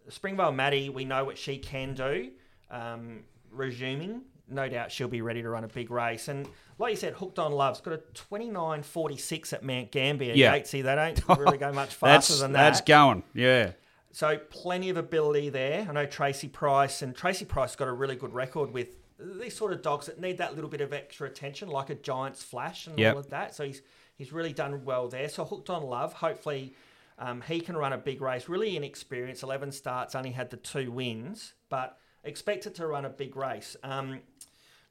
Springvale 0.09 0.51
Maddie, 0.51 0.89
we 0.89 1.05
know 1.05 1.23
what 1.23 1.37
she 1.37 1.57
can 1.57 1.93
do. 1.93 2.31
Um, 2.69 3.23
resuming, 3.51 4.23
no 4.53 4.69
doubt 4.69 4.91
she'll 4.91 5.07
be 5.07 5.21
ready 5.21 5.41
to 5.41 5.49
run 5.49 5.63
a 5.63 5.67
big 5.67 5.89
race. 5.91 6.27
And 6.27 6.47
like 6.79 6.91
you 6.91 6.97
said, 6.97 7.13
Hooked 7.13 7.39
on 7.39 7.51
Love's 7.51 7.81
got 7.81 7.93
a 7.93 8.01
29.46 8.13 9.53
at 9.53 9.63
Mount 9.63 9.91
Gambier. 9.91 10.33
Yeah. 10.35 10.57
Yatesy, 10.57 10.83
they 10.83 10.95
don't 10.95 11.39
really 11.39 11.57
go 11.57 11.71
much 11.71 11.93
faster 11.93 12.35
than 12.35 12.53
that. 12.53 12.61
that's 12.63 12.81
going. 12.81 13.23
Yeah. 13.33 13.71
So 14.11 14.37
plenty 14.49 14.89
of 14.89 14.97
ability 14.97 15.49
there. 15.49 15.85
I 15.89 15.91
know 15.93 16.05
Tracy 16.05 16.47
Price 16.47 17.01
and 17.01 17.15
Tracy 17.15 17.45
Price 17.45 17.75
got 17.75 17.87
a 17.87 17.91
really 17.91 18.15
good 18.15 18.33
record 18.33 18.71
with 18.71 18.97
these 19.19 19.55
sort 19.55 19.73
of 19.73 19.81
dogs 19.81 20.05
that 20.07 20.19
need 20.19 20.37
that 20.37 20.55
little 20.55 20.69
bit 20.69 20.81
of 20.81 20.93
extra 20.93 21.27
attention, 21.27 21.69
like 21.69 21.89
a 21.89 21.95
Giant's 21.95 22.43
Flash 22.43 22.87
and 22.87 22.97
Yep. 22.99 23.13
all 23.13 23.19
of 23.19 23.29
that. 23.31 23.55
So 23.55 23.63
he's 23.65 23.81
he's 24.15 24.31
really 24.31 24.53
done 24.53 24.85
well 24.85 25.07
there. 25.07 25.29
So 25.29 25.45
hooked 25.45 25.69
on 25.69 25.83
love. 25.83 26.13
Hopefully, 26.13 26.75
um, 27.17 27.41
he 27.41 27.59
can 27.59 27.75
run 27.75 27.93
a 27.93 27.97
big 27.97 28.21
race. 28.21 28.47
Really 28.47 28.75
inexperienced. 28.77 29.41
Eleven 29.43 29.71
starts, 29.71 30.13
only 30.13 30.31
had 30.31 30.49
the 30.51 30.57
two 30.57 30.91
wins, 30.91 31.53
but 31.69 31.97
expected 32.23 32.75
to 32.75 32.85
run 32.87 33.05
a 33.05 33.09
big 33.09 33.35
race. 33.35 33.75
Um, 33.83 34.19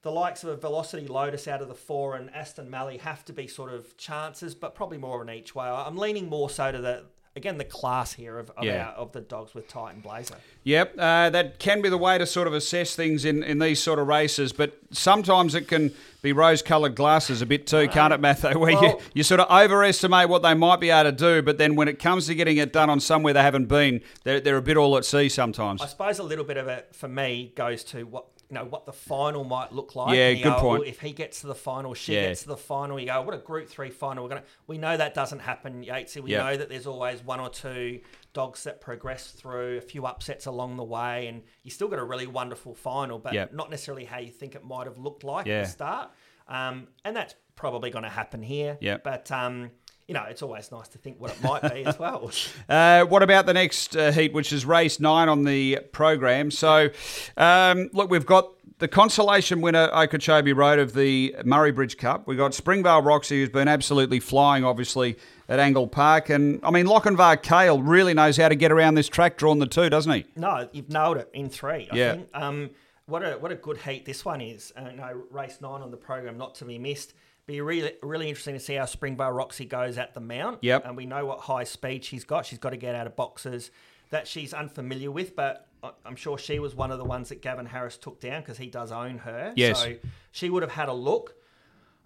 the 0.02 0.10
likes 0.10 0.42
of 0.42 0.50
a 0.50 0.56
Velocity 0.56 1.06
Lotus 1.06 1.46
out 1.48 1.62
of 1.62 1.68
the 1.68 1.74
four 1.74 2.16
and 2.16 2.28
Aston 2.34 2.68
Malley 2.70 2.98
have 2.98 3.24
to 3.26 3.32
be 3.32 3.46
sort 3.46 3.72
of 3.72 3.96
chances, 3.96 4.54
but 4.54 4.74
probably 4.74 4.98
more 4.98 5.22
of 5.22 5.28
an 5.28 5.34
each 5.34 5.54
way. 5.54 5.66
I'm 5.66 5.96
leaning 5.96 6.28
more 6.28 6.50
so 6.50 6.70
to 6.72 6.78
the 6.78 7.04
again 7.34 7.56
the 7.56 7.64
class 7.64 8.12
here 8.12 8.38
of 8.38 8.50
of, 8.50 8.64
Yeah. 8.64 8.88
our, 8.88 8.92
of 8.94 9.12
the 9.12 9.20
dogs 9.22 9.54
with 9.54 9.66
Titan 9.66 10.00
Blazer. 10.00 10.34
Yep, 10.64 10.94
uh, 10.98 11.30
that 11.30 11.58
can 11.58 11.80
be 11.80 11.88
the 11.88 11.96
way 11.96 12.18
to 12.18 12.26
sort 12.26 12.46
of 12.46 12.52
assess 12.52 12.94
things 12.94 13.24
in, 13.24 13.42
in 13.42 13.58
these 13.58 13.80
sort 13.80 13.98
of 13.98 14.06
races, 14.06 14.52
but 14.52 14.76
sometimes 14.90 15.54
it 15.54 15.66
can 15.66 15.92
be 16.20 16.32
rose 16.32 16.62
coloured 16.62 16.94
glasses 16.94 17.40
a 17.42 17.46
bit 17.46 17.66
too, 17.66 17.88
can't 17.88 18.12
it, 18.12 18.20
Matthew? 18.20 18.56
Where 18.58 18.70
you, 18.72 18.98
you 19.14 19.22
sort 19.22 19.40
of 19.40 19.50
overestimate 19.50 20.28
what 20.28 20.42
they 20.42 20.54
might 20.54 20.78
be 20.78 20.90
able 20.90 21.10
to 21.10 21.16
do, 21.16 21.42
but 21.42 21.58
then 21.58 21.74
when 21.74 21.88
it 21.88 21.98
comes 21.98 22.26
to 22.26 22.34
getting 22.34 22.58
it 22.58 22.72
done 22.72 22.90
on 22.90 23.00
somewhere 23.00 23.32
they 23.32 23.42
haven't 23.42 23.66
been, 23.66 24.02
they're, 24.24 24.38
they're 24.40 24.56
a 24.58 24.62
bit 24.62 24.76
all 24.76 24.96
at 24.96 25.04
sea 25.04 25.28
sometimes. 25.28 25.80
I 25.80 25.86
suppose 25.86 26.18
a 26.18 26.22
little 26.22 26.44
bit 26.44 26.58
of 26.58 26.68
it 26.68 26.90
for 26.92 27.08
me 27.08 27.52
goes 27.56 27.82
to 27.84 28.04
what 28.04 28.31
you 28.52 28.58
know 28.58 28.66
what 28.66 28.84
the 28.84 28.92
final 28.92 29.44
might 29.44 29.72
look 29.72 29.96
like. 29.96 30.14
Yeah, 30.14 30.34
good 30.34 30.42
go, 30.44 30.54
point. 30.60 30.80
"Well, 30.80 30.88
if 30.88 31.00
he 31.00 31.12
gets 31.12 31.40
to 31.40 31.46
the 31.46 31.54
final, 31.54 31.94
she 31.94 32.14
Yeah. 32.14 32.28
gets 32.28 32.42
to 32.42 32.48
the 32.48 32.56
final. 32.58 33.00
You 33.00 33.06
go, 33.06 33.22
what 33.22 33.34
a 33.34 33.38
Group 33.38 33.66
Three 33.66 33.88
final. 33.88 34.22
We're 34.24 34.28
gonna. 34.28 34.44
We 34.66 34.76
know 34.76 34.94
that 34.94 35.14
doesn't 35.14 35.38
happen, 35.38 35.82
Yatesy. 35.82 36.20
We 36.22 36.32
know 36.32 36.54
that 36.54 36.68
there's 36.68 36.86
always 36.86 37.24
one 37.24 37.40
or 37.40 37.48
two 37.48 38.00
dogs 38.34 38.64
that 38.64 38.82
progress 38.82 39.30
through 39.30 39.78
a 39.78 39.80
few 39.80 40.04
upsets 40.04 40.44
along 40.44 40.76
the 40.76 40.84
way, 40.84 41.28
and 41.28 41.42
you 41.62 41.70
still 41.70 41.88
got 41.88 41.98
a 41.98 42.04
really 42.04 42.26
wonderful 42.26 42.74
final, 42.74 43.18
but 43.18 43.54
not 43.54 43.70
necessarily 43.70 44.04
how 44.04 44.18
you 44.18 44.30
think 44.30 44.54
it 44.54 44.62
might 44.64 44.86
have 44.86 44.98
looked 44.98 45.24
like 45.24 45.46
Yeah. 45.46 45.60
at 45.60 45.64
the 45.64 45.70
start. 45.70 46.10
Um, 46.46 46.88
and 47.06 47.16
that's 47.16 47.34
probably 47.56 47.88
going 47.90 48.02
to 48.04 48.10
happen 48.10 48.42
here. 48.42 48.76
Yeah. 48.82 48.98
But 49.02 49.30
um, 49.32 49.70
you 50.08 50.14
know, 50.14 50.24
it's 50.28 50.42
always 50.42 50.70
nice 50.72 50.88
to 50.88 50.98
think 50.98 51.20
what 51.20 51.30
it 51.30 51.42
might 51.42 51.62
be 51.72 51.84
as 51.84 51.98
well. 51.98 52.30
Uh, 52.68 53.04
what 53.04 53.22
about 53.22 53.44
the 53.46 53.52
next 53.52 53.96
uh, 53.96 54.10
heat, 54.12 54.32
which 54.32 54.52
is 54.52 54.64
race 54.64 54.98
nine 55.00 55.28
on 55.28 55.44
the 55.44 55.78
program? 55.92 56.50
So, 56.50 56.88
um, 57.36 57.90
look, 57.92 58.10
we've 58.10 58.24
got 58.26 58.50
the 58.78 58.88
consolation 58.88 59.60
winner, 59.60 59.88
Okeechobee 59.92 60.52
Road 60.52 60.78
of 60.78 60.94
the 60.94 61.34
Murray 61.44 61.70
Bridge 61.70 61.96
Cup. 61.98 62.26
We've 62.26 62.38
got 62.38 62.52
Springvale 62.54 63.02
Roxy, 63.02 63.40
who's 63.40 63.48
been 63.50 63.68
absolutely 63.68 64.20
flying, 64.20 64.64
obviously, 64.64 65.16
at 65.48 65.58
Angle 65.58 65.86
Park. 65.88 66.30
And, 66.30 66.60
I 66.64 66.70
mean, 66.70 66.86
Lochinvar 66.86 67.42
Kale 67.42 67.82
really 67.82 68.14
knows 68.14 68.36
how 68.36 68.48
to 68.48 68.54
get 68.56 68.72
around 68.72 68.94
this 68.94 69.08
track, 69.08 69.36
drawn 69.36 69.58
the 69.58 69.66
two, 69.66 69.88
doesn't 69.90 70.12
he? 70.12 70.24
No, 70.36 70.68
you've 70.72 70.88
nailed 70.88 71.18
it 71.18 71.28
in 71.32 71.48
three. 71.48 71.88
I 71.92 71.96
Yeah. 71.96 72.12
think. 72.14 72.28
Um, 72.34 72.70
what 73.06 73.22
a 73.22 73.32
what 73.34 73.52
a 73.52 73.56
good 73.56 73.78
heat 73.78 74.04
this 74.06 74.24
one 74.24 74.40
is. 74.40 74.72
Uh, 74.76 74.90
no, 74.92 75.22
race 75.30 75.58
nine 75.60 75.82
on 75.82 75.90
the 75.90 75.96
program, 75.96 76.38
not 76.38 76.54
to 76.56 76.64
be 76.64 76.78
missed. 76.78 77.12
Be 77.46 77.61
really 77.61 77.94
really 78.02 78.28
interesting 78.28 78.55
to 78.55 78.61
see 78.61 78.74
how 78.74 78.85
Springvale 78.85 79.33
Roxy 79.33 79.64
goes 79.64 79.98
at 79.98 80.14
the 80.14 80.20
mount. 80.20 80.59
Yep. 80.62 80.87
And 80.87 80.96
we 80.96 81.07
know 81.07 81.26
what 81.26 81.40
high 81.40 81.64
speed 81.64 82.05
she's 82.05 82.24
got. 82.24 82.46
She's 82.46 82.59
got 82.59 82.70
to 82.70 82.76
get 82.76 82.94
out 82.94 83.07
of 83.07 83.16
boxes 83.16 83.70
that 84.11 84.28
she's 84.28 84.52
unfamiliar 84.55 85.11
with, 85.11 85.35
but 85.35 85.66
I'm 86.05 86.16
sure 86.16 86.38
she 86.38 86.59
was 86.59 86.74
one 86.74 86.90
of 86.92 86.98
the 86.98 87.05
ones 87.05 87.31
that 87.31 87.42
Gavin 87.42 87.66
Harris 87.66 87.96
took 87.96 88.20
down 88.20 88.42
because 88.42 88.59
he 88.59 88.68
does 88.68 88.92
own 88.92 89.18
her. 89.18 89.52
Yes. 89.57 89.81
So 89.83 89.94
she 90.31 90.50
would 90.50 90.62
have 90.62 90.70
had 90.72 90.88
a 90.88 90.92
look. 90.92 91.35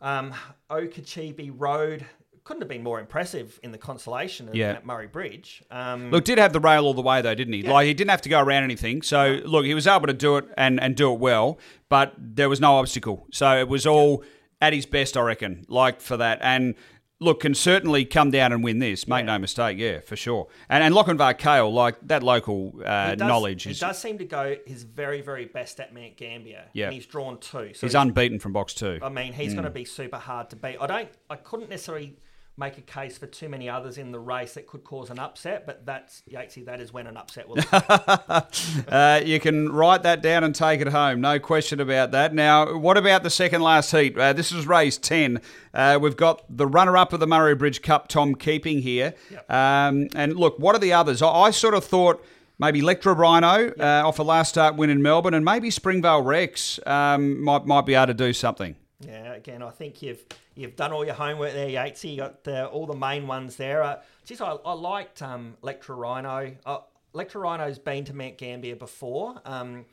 Um, 0.01 0.33
Okeechobee 0.71 1.51
Road 1.51 2.07
couldn't 2.45 2.63
have 2.63 2.69
been 2.69 2.83
more 2.85 3.01
impressive 3.01 3.59
in 3.65 3.73
the 3.73 3.79
consolation 3.79 4.49
Yeah. 4.53 4.71
at 4.75 4.87
Murray 4.87 5.09
Bridge. 5.09 5.63
Um, 5.71 6.11
Look, 6.13 6.25
did 6.25 6.39
have 6.39 6.53
the 6.53 6.61
rail 6.61 6.85
all 6.85 6.95
the 6.95 7.03
way 7.03 7.21
though, 7.21 7.35
didn't 7.35 7.55
he? 7.55 7.63
Like 7.63 7.87
he 7.87 7.93
didn't 7.95 8.11
have 8.11 8.23
to 8.23 8.29
go 8.29 8.41
around 8.41 8.63
anything. 8.63 9.03
So 9.03 9.41
look, 9.45 9.65
he 9.65 9.75
was 9.75 9.87
able 9.89 10.07
to 10.07 10.13
do 10.15 10.37
it 10.37 10.45
and, 10.57 10.81
and 10.81 10.95
do 10.95 11.13
it 11.13 11.19
well, 11.19 11.59
but 11.89 12.15
there 12.17 12.49
was 12.49 12.61
no 12.61 12.77
obstacle. 12.77 13.27
So 13.33 13.59
it 13.59 13.69
was 13.69 13.85
all 13.85 14.23
at 14.61 14.73
his 14.73 14.87
best, 14.87 15.17
I 15.17 15.21
reckon. 15.23 15.65
Like 15.69 16.01
for 16.01 16.17
that, 16.17 16.39
and 16.43 16.75
look, 17.21 17.41
can 17.41 17.55
certainly 17.55 18.05
come 18.05 18.31
down 18.31 18.53
and 18.53 18.63
win 18.63 18.79
this. 18.79 19.07
Make 19.09 19.21
Yeah. 19.21 19.33
no 19.35 19.39
mistake, 19.39 19.79
yeah, 19.79 20.01
for 20.01 20.17
sure. 20.17 20.49
And 20.69 20.83
and 20.83 20.95
Lochinvar 20.95 21.37
Kale, 21.39 21.73
like 21.73 21.97
that 22.03 22.23
local 22.23 22.75
uh, 22.85 23.11
He 23.11 23.17
does- 23.17 23.29
knowledge 23.29 23.63
He 23.65 23.71
is 23.71 23.81
does 23.81 23.99
seem 23.99 24.19
to 24.19 24.25
go 24.25 24.57
his 24.67 24.83
very, 24.83 25.21
very 25.23 25.47
best 25.47 25.81
at 25.81 25.95
Mount 25.95 26.17
Gambier. 26.17 26.65
Yeah. 26.73 26.87
And 26.87 26.95
he's 26.95 27.07
drawn 27.07 27.39
two. 27.39 27.73
So 27.75 27.87
he's 27.87 27.95
unbeaten 27.95 28.39
from 28.39 28.53
box 28.53 28.75
two. 28.75 28.99
I 29.03 29.09
mean, 29.09 29.33
he's 29.33 29.53
Hmm. 29.53 29.57
going 29.57 29.65
to 29.65 29.71
be 29.71 29.85
super 29.85 30.19
hard 30.19 30.51
to 30.51 30.57
beat. 30.57 30.77
I 30.81 30.87
don't. 30.87 31.09
I 31.31 31.37
couldn't 31.37 31.71
necessarily 31.71 32.17
make 32.59 32.79
a 32.79 32.83
case 32.83 33.19
for 33.19 33.27
too 33.27 33.49
many 33.49 33.69
others 33.69 33.99
in 33.99 34.13
the 34.13 34.19
race 34.19 34.55
that 34.55 34.67
could 34.67 34.83
cause 34.83 35.11
an 35.11 35.19
upset, 35.19 35.67
but 35.67 35.85
that's 35.85 36.23
Yatesy. 36.31 36.65
That 36.65 36.81
is 36.81 36.93
when 36.93 37.07
an 37.07 37.17
upset 37.17 37.49
will. 37.49 37.57
Uh, 38.89 39.21
you 39.25 39.41
can 39.41 39.71
write 39.71 40.03
that 40.03 40.23
down 40.23 40.45
and 40.45 40.55
take 40.55 40.81
it 40.81 40.89
home. 40.89 41.21
No 41.21 41.39
question 41.39 41.81
about 41.81 42.13
that. 42.13 42.33
Now, 42.33 42.77
what 42.77 42.97
about 42.97 43.23
the 43.23 43.31
second 43.31 43.63
last 43.63 43.91
heat? 43.91 44.17
Uh, 44.17 44.33
this 44.33 44.53
is 44.53 44.67
race 44.67 44.97
10. 44.97 45.41
Uh, 45.75 45.99
we've 46.01 46.17
got 46.17 46.45
the 46.55 46.67
runner 46.67 46.97
up 46.97 47.13
of 47.13 47.21
the 47.21 47.27
Murray 47.27 47.55
Bridge 47.55 47.83
Cup, 47.83 48.09
Tom 48.09 48.35
Keeping 48.35 48.81
here. 48.81 49.15
Yep. 49.31 49.51
Um, 49.51 50.09
and 50.15 50.37
look, 50.37 50.59
what 50.59 50.75
are 50.75 50.79
the 50.79 50.93
others? 50.93 51.21
I, 51.23 51.29
I 51.29 51.51
sort 51.51 51.75
of 51.75 51.85
thought 51.85 52.25
maybe 52.59 52.81
Lectra 52.81 53.17
Rhino 53.17 53.73
uh, 53.79 54.07
off 54.07 54.19
a 54.19 54.23
last 54.23 54.51
start 54.51 54.77
win 54.77 54.91
in 54.91 55.03
Melbourne, 55.03 55.35
and 55.35 55.45
maybe 55.45 55.71
Springvale 55.71 56.23
Rex 56.23 56.79
um, 56.87 57.43
might, 57.43 57.67
might 57.67 57.87
be 57.87 57.95
able 57.95 58.07
to 58.09 58.15
do 58.15 58.33
something. 58.33 58.77
Yeah. 59.01 59.35
Again, 59.35 59.63
I 59.63 59.71
think 59.71 60.03
you've 60.03 60.25
you've 60.55 60.77
done 60.77 60.93
all 60.93 61.05
your 61.05 61.15
homework 61.15 61.53
there, 61.53 61.69
Yatesy. 61.69 62.13
You 62.13 62.17
got 62.19 62.45
the, 62.45 62.67
all 62.67 62.87
the 62.87 62.97
main 62.97 63.27
ones 63.27 63.57
there. 63.57 63.83
Uh, 63.83 64.01
geez, 64.25 64.41
I, 64.41 64.53
I 64.65 64.73
liked 64.73 65.23
um, 65.23 65.57
Lectra 65.63 65.97
Rhino. 65.97 66.55
Uh, 66.65 66.79
Lectra 67.15 67.41
Rhino's 67.41 67.79
been 67.79 68.05
to 68.05 68.15
Mount 68.15 68.39
Gambier 68.39 68.77
before. 68.77 69.41
Um, 69.45 69.85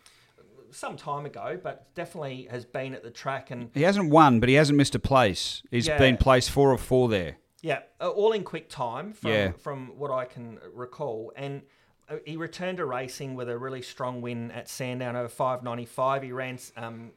some 0.71 0.97
time 0.97 1.25
ago, 1.27 1.59
but 1.61 1.93
definitely 1.93 2.47
has 2.49 2.65
been 2.65 2.95
at 2.95 3.03
the 3.03 3.11
track 3.11 3.51
and 3.51 3.69
He 3.75 3.83
hasn't 3.83 4.09
won, 4.09 4.39
but 4.39 4.49
he 4.49 4.55
hasn't 4.55 4.75
missed 4.75 4.95
a 4.95 4.99
place. 4.99 5.61
He's 5.69 5.87
Yeah. 5.87 5.99
been 5.99 6.17
placed 6.17 6.49
four 6.49 6.71
of 6.71 6.81
four 6.81 7.09
there. 7.09 7.37
Yeah, 7.61 7.81
uh, 8.01 8.09
all 8.09 8.31
in 8.31 8.43
quick 8.43 8.69
time 8.69 9.13
from, 9.13 9.31
Yeah. 9.31 9.51
from 9.51 9.97
what 9.99 10.09
I 10.09 10.25
can 10.25 10.59
recall. 10.73 11.31
And 11.35 11.61
uh, 12.09 12.15
he 12.25 12.37
returned 12.37 12.79
to 12.79 12.85
racing 12.85 13.35
with 13.35 13.49
a 13.49 13.57
really 13.57 13.83
strong 13.83 14.19
win 14.21 14.49
at 14.51 14.67
Sandown 14.67 15.15
over 15.15 15.29
595. 15.29 16.23
He 16.23 16.31
ran 16.31 16.57
um, 16.75 17.11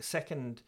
second 0.00 0.62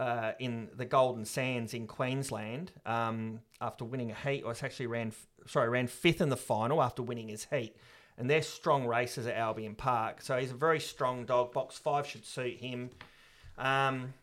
uh, 0.00 0.32
in 0.38 0.68
the 0.76 0.84
Golden 0.86 1.24
Sands 1.24 1.74
in 1.74 1.86
Queensland 1.86 2.72
um, 2.86 3.40
after 3.60 3.84
winning 3.84 4.10
a 4.10 4.14
heat. 4.14 4.42
Or 4.44 4.52
it's 4.52 4.62
actually 4.62 4.86
ran, 4.86 5.12
sorry, 5.46 5.68
ran 5.68 5.86
fifth 5.86 6.20
in 6.20 6.30
the 6.30 6.36
final 6.36 6.82
after 6.82 7.02
winning 7.02 7.28
his 7.28 7.44
heat. 7.44 7.76
And 8.16 8.28
they're 8.28 8.42
strong 8.42 8.86
races 8.86 9.26
at 9.26 9.36
Albion 9.36 9.74
Park. 9.74 10.22
So 10.22 10.38
he's 10.38 10.50
a 10.52 10.54
very 10.54 10.80
strong 10.80 11.24
dog. 11.26 11.52
Box 11.52 11.78
five 11.78 12.06
should 12.06 12.24
suit 12.24 12.58
him. 12.58 12.90
Um, 13.58 14.14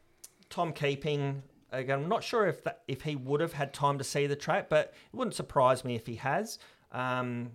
Tom 0.49 0.73
Keeping, 0.73 1.43
again, 1.71 1.99
I'm 2.03 2.09
not 2.09 2.23
sure 2.23 2.47
if 2.47 2.63
that, 2.63 2.81
if 2.87 3.01
he 3.03 3.15
would 3.15 3.41
have 3.41 3.53
had 3.53 3.73
time 3.73 3.97
to 3.99 4.03
see 4.03 4.25
the 4.27 4.35
track, 4.35 4.69
but 4.69 4.93
it 5.13 5.15
wouldn't 5.17 5.35
surprise 5.35 5.85
me 5.85 5.95
if 5.95 6.07
he 6.07 6.15
has. 6.15 6.57
Um, 6.91 7.51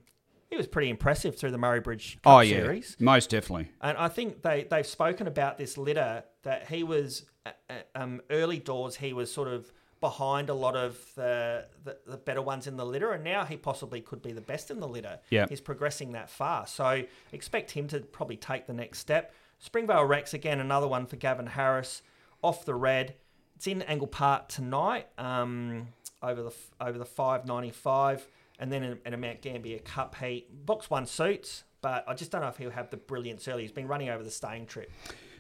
he 0.50 0.56
was 0.56 0.66
pretty 0.66 0.90
impressive 0.90 1.36
through 1.36 1.50
the 1.52 1.58
Murray 1.58 1.80
Bridge 1.80 2.18
Cup 2.22 2.32
Oh, 2.32 2.40
yeah. 2.40 2.56
series. 2.60 2.96
Most 3.00 3.30
definitely. 3.30 3.70
And 3.80 3.96
I 3.96 4.08
think 4.08 4.42
they, 4.42 4.66
they've 4.70 4.86
spoken 4.86 5.26
about 5.26 5.58
this 5.58 5.78
litter 5.78 6.24
that 6.42 6.68
he 6.68 6.82
was 6.82 7.24
um, 7.94 8.20
early 8.30 8.58
doors, 8.58 8.96
he 8.96 9.12
was 9.12 9.32
sort 9.32 9.48
of 9.48 9.72
behind 10.00 10.50
a 10.50 10.54
lot 10.54 10.74
of 10.74 10.98
the, 11.14 11.64
the, 11.84 11.96
the 12.06 12.16
better 12.16 12.42
ones 12.42 12.66
in 12.66 12.76
the 12.76 12.84
litter, 12.84 13.12
and 13.12 13.22
now 13.22 13.44
he 13.44 13.56
possibly 13.56 14.00
could 14.00 14.20
be 14.20 14.32
the 14.32 14.40
best 14.40 14.70
in 14.70 14.80
the 14.80 14.88
litter. 14.88 15.20
Yeah. 15.30 15.46
He's 15.48 15.60
progressing 15.60 16.12
that 16.12 16.28
far. 16.28 16.66
So 16.66 17.04
expect 17.32 17.70
him 17.70 17.86
to 17.88 18.00
probably 18.00 18.36
take 18.36 18.66
the 18.66 18.72
next 18.72 18.98
step. 18.98 19.32
Springvale 19.60 20.04
Rex, 20.04 20.34
again, 20.34 20.58
another 20.58 20.88
one 20.88 21.06
for 21.06 21.16
Gavin 21.16 21.46
Harris, 21.46 22.02
off 22.42 22.64
the 22.64 22.74
red. 22.74 23.14
It's 23.54 23.68
in 23.68 23.82
Angle 23.82 24.08
Park 24.08 24.48
tonight 24.48 25.06
um, 25.18 25.86
over 26.20 26.42
the 26.42 26.52
over 26.80 26.98
the 26.98 27.04
595 27.04 28.26
and 28.58 28.72
then 28.72 28.82
in, 28.82 28.98
in 29.06 29.14
a 29.14 29.16
Mount 29.16 29.40
Gambier 29.40 29.78
Cup 29.78 30.16
heat. 30.16 30.66
Box 30.66 30.90
one 30.90 31.06
suits, 31.06 31.62
but 31.80 32.04
I 32.08 32.14
just 32.14 32.32
don't 32.32 32.40
know 32.40 32.48
if 32.48 32.56
he'll 32.56 32.70
have 32.70 32.90
the 32.90 32.96
brilliance 32.96 33.46
early. 33.46 33.62
He's 33.62 33.72
been 33.72 33.86
running 33.86 34.08
over 34.08 34.24
the 34.24 34.30
staying 34.32 34.66
trip. 34.66 34.90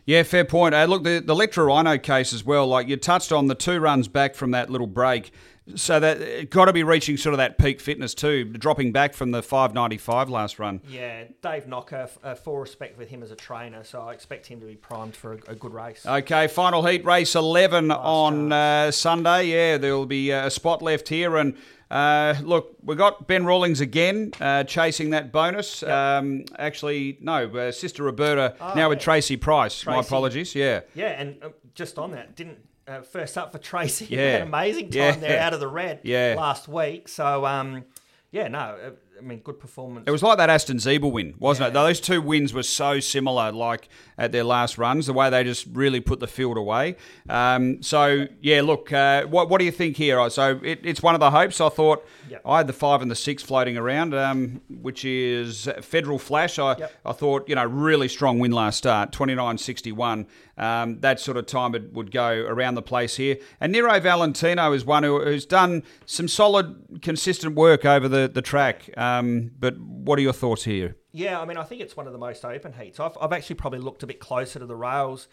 Yeah, 0.04 0.24
fair 0.24 0.44
point. 0.44 0.74
Uh, 0.74 0.84
look, 0.84 1.04
the, 1.04 1.22
the 1.24 1.34
Lectra 1.34 1.64
Rhino 1.64 1.96
case 1.96 2.32
as 2.32 2.44
well, 2.44 2.66
like 2.66 2.88
you 2.88 2.96
touched 2.96 3.30
on 3.30 3.46
the 3.46 3.54
two 3.54 3.78
runs 3.78 4.08
back 4.08 4.34
from 4.34 4.50
that 4.50 4.68
little 4.68 4.88
break. 4.88 5.32
So 5.76 6.00
that 6.00 6.20
it 6.20 6.50
got 6.50 6.64
to 6.64 6.72
be 6.72 6.82
reaching 6.82 7.16
sort 7.16 7.34
of 7.34 7.38
that 7.38 7.56
peak 7.56 7.80
fitness 7.80 8.14
too, 8.14 8.44
dropping 8.44 8.90
back 8.90 9.14
from 9.14 9.30
the 9.30 9.42
595 9.42 10.28
last 10.28 10.58
run. 10.58 10.80
Yeah, 10.88 11.24
Dave 11.40 11.68
Knocker, 11.68 12.08
uh, 12.24 12.34
full 12.34 12.58
respect 12.58 12.98
with 12.98 13.08
him 13.08 13.22
as 13.22 13.30
a 13.30 13.36
trainer, 13.36 13.84
so 13.84 14.02
I 14.02 14.12
expect 14.12 14.46
him 14.46 14.58
to 14.60 14.66
be 14.66 14.74
primed 14.74 15.14
for 15.14 15.34
a, 15.34 15.52
a 15.52 15.54
good 15.54 15.72
race. 15.72 16.04
Okay, 16.04 16.48
final 16.48 16.84
heat 16.84 17.04
race 17.04 17.36
11 17.36 17.92
on 17.92 18.50
uh, 18.52 18.90
Sunday. 18.90 19.46
Yeah, 19.46 19.78
there 19.78 19.96
will 19.96 20.06
be 20.06 20.30
a 20.32 20.50
spot 20.50 20.82
left 20.82 21.08
here. 21.08 21.36
And 21.36 21.56
uh, 21.92 22.34
look, 22.42 22.76
we 22.82 22.96
got 22.96 23.28
Ben 23.28 23.44
Rawlings 23.44 23.80
again 23.80 24.32
uh, 24.40 24.64
chasing 24.64 25.10
that 25.10 25.30
bonus. 25.30 25.82
Um, 25.82 26.44
actually, 26.58 27.18
no, 27.20 27.46
uh, 27.46 27.70
Sister 27.70 28.02
Roberta 28.02 28.56
now 28.74 28.88
with. 28.88 28.98
Tracy 28.98 29.36
Price. 29.36 29.84
My 29.86 30.00
apologies. 30.00 30.54
Yeah. 30.54 30.80
Yeah, 30.94 31.08
and 31.08 31.42
uh, 31.42 31.50
just 31.74 31.98
on 31.98 32.12
that, 32.12 32.34
didn't 32.34 32.58
uh, 32.88 33.00
first 33.02 33.36
up 33.38 33.52
for 33.52 33.58
Tracy. 33.58 34.06
Yeah. 34.10 34.20
had 34.32 34.42
an 34.42 34.48
amazing 34.48 34.86
time 34.90 34.92
Yeah. 35.00 35.12
there 35.16 35.40
out 35.40 35.54
of 35.54 35.60
the 35.60 35.68
red 35.68 36.00
Yeah. 36.04 36.34
last 36.36 36.68
week. 36.68 37.08
So 37.08 37.46
um, 37.46 37.84
yeah, 38.30 38.48
no, 38.48 38.58
uh, 38.58 38.90
I 39.18 39.24
mean 39.24 39.38
good 39.40 39.60
performance. 39.60 40.04
It 40.08 40.10
was 40.10 40.22
like 40.22 40.38
that 40.38 40.50
Aston 40.50 40.80
Zebel 40.80 41.12
win, 41.12 41.34
wasn't 41.38 41.68
it? 41.68 41.74
Those 41.74 42.00
two 42.00 42.20
wins 42.20 42.52
were 42.52 42.64
so 42.64 42.98
similar, 42.98 43.52
like 43.52 43.88
at 44.18 44.32
their 44.32 44.42
last 44.42 44.78
runs, 44.78 45.06
the 45.06 45.12
way 45.12 45.30
they 45.30 45.44
just 45.44 45.66
really 45.72 46.00
put 46.00 46.18
the 46.18 46.26
field 46.26 46.56
away. 46.56 46.96
Um, 47.28 47.82
so, 47.84 48.26
yeah, 48.40 48.62
look, 48.62 48.92
uh, 48.92 49.24
what, 49.26 49.48
what 49.48 49.58
do 49.58 49.64
you 49.64 49.70
think 49.70 49.96
here? 49.96 50.28
So, 50.30 50.58
it, 50.64 50.80
it's 50.82 51.02
one 51.04 51.14
of 51.14 51.20
the 51.20 51.30
hopes. 51.30 51.60
I 51.60 51.68
thought 51.68 52.04
Yep. 52.30 52.42
I 52.46 52.56
had 52.56 52.66
the 52.66 52.72
five 52.72 53.02
and 53.02 53.10
the 53.10 53.14
six 53.14 53.42
floating 53.42 53.76
around, 53.76 54.14
um, 54.14 54.60
which 54.80 55.04
is 55.04 55.68
Federal 55.82 56.18
Flash. 56.18 56.58
I, 56.58 56.76
Yep. 56.78 56.92
I 57.04 57.12
thought, 57.12 57.48
you 57.48 57.54
know, 57.54 57.64
really 57.66 58.08
strong 58.08 58.38
win 58.40 58.50
last 58.52 58.78
start, 58.78 59.12
29 59.12 59.58
61. 59.58 60.26
Um, 60.58 61.00
that 61.00 61.18
sort 61.18 61.36
of 61.38 61.46
time 61.46 61.74
it 61.74 61.92
would 61.94 62.10
go 62.10 62.28
around 62.28 62.74
the 62.74 62.82
place 62.82 63.16
here. 63.16 63.38
And 63.60 63.72
Nero 63.72 63.98
Valentino 64.00 64.72
is 64.72 64.84
one 64.84 65.02
who, 65.02 65.22
who's 65.22 65.46
done 65.46 65.82
some 66.04 66.28
solid, 66.28 67.00
consistent 67.00 67.54
work 67.54 67.84
over 67.84 68.08
the, 68.08 68.30
the 68.32 68.42
track. 68.42 68.90
Um, 68.96 69.52
but 69.58 69.78
what 69.78 70.18
are 70.18 70.22
your 70.22 70.34
thoughts 70.34 70.64
here? 70.64 70.96
Yeah, 71.12 71.40
I 71.40 71.44
mean, 71.46 71.56
I 71.56 71.64
think 71.64 71.80
it's 71.80 71.96
one 71.96 72.06
of 72.06 72.12
the 72.12 72.18
most 72.18 72.44
open 72.44 72.72
heats. 72.74 73.00
I've, 73.00 73.16
I've 73.20 73.32
actually 73.32 73.56
probably 73.56 73.80
looked 73.80 74.02
a 74.02 74.06
bit 74.06 74.20
closer 74.20 74.58
to 74.58 74.66
the 74.66 74.76
rails. 74.76 75.28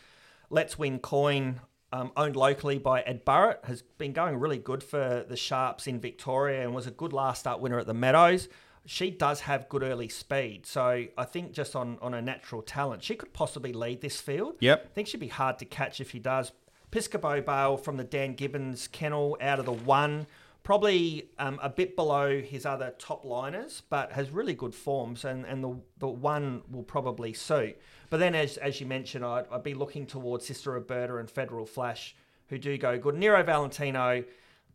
Let's 0.50 0.80
Win 0.80 1.00
Coin, 1.00 1.62
um, 1.92 2.12
owned 2.16 2.36
locally 2.36 2.80
by 2.80 3.02
Ed 3.02 3.26
Barrett, 3.26 3.60
has 3.66 3.82
been 3.82 4.14
going 4.14 4.38
really 4.38 4.58
good 4.58 4.84
for 4.84 5.26
the 5.28 5.38
Sharps 5.38 5.86
in 5.88 6.00
Victoria 6.00 6.64
and 6.64 6.74
was 6.74 6.88
a 6.88 6.92
good 6.92 7.14
last 7.14 7.42
start 7.42 7.60
winner 7.60 7.80
at 7.80 7.88
the 7.88 7.94
Meadows. 7.94 8.48
She 8.92 9.12
does 9.12 9.42
have 9.42 9.70
good 9.70 9.84
early 9.84 10.10
speed, 10.10 10.66
so 10.66 11.06
I 11.16 11.24
think 11.26 11.52
just 11.52 11.76
on, 11.76 12.00
on 12.02 12.16
a 12.16 12.24
natural 12.24 12.64
talent, 12.64 13.04
she 13.04 13.14
could 13.14 13.32
possibly 13.34 13.72
lead 13.72 14.02
this 14.02 14.20
field. 14.20 14.56
Yep. 14.62 14.84
I 14.84 14.94
think 14.96 15.08
she'd 15.08 15.20
be 15.20 15.28
hard 15.28 15.60
to 15.60 15.66
catch 15.66 16.02
if 16.02 16.10
she 16.10 16.18
does. 16.18 16.54
Piscopo 16.92 17.46
Bale 17.46 17.78
from 17.78 17.98
the 17.98 18.04
Dan 18.04 18.34
Gibbons 18.34 18.88
kennel 18.88 19.38
out 19.40 19.60
of 19.60 19.68
the 19.68 19.74
one. 19.74 20.26
Probably 20.64 21.30
um, 21.38 21.60
a 21.62 21.70
bit 21.70 21.96
below 21.96 22.42
his 22.42 22.66
other 22.66 22.96
top 22.98 23.26
liners, 23.26 23.84
but 23.92 24.12
has 24.14 24.32
really 24.32 24.56
good 24.56 24.74
forms, 24.74 25.24
and, 25.24 25.46
and 25.46 25.64
the, 25.64 25.80
the 26.00 26.08
one 26.08 26.64
will 26.72 26.82
probably 26.82 27.32
suit. 27.32 27.78
But 28.10 28.18
then, 28.18 28.34
as, 28.34 28.58
as 28.58 28.82
you 28.82 28.88
mentioned, 28.88 29.24
I'd, 29.24 29.46
I'd 29.52 29.62
be 29.62 29.76
looking 29.76 30.08
towards 30.08 30.48
Sister 30.48 30.72
Roberta 30.72 31.18
and 31.18 31.30
Federal 31.30 31.68
Flash, 31.68 32.16
who 32.48 32.58
do 32.58 32.76
go 32.80 32.98
good. 32.98 33.14
Nero 33.14 33.44
Valentino, 33.44 34.24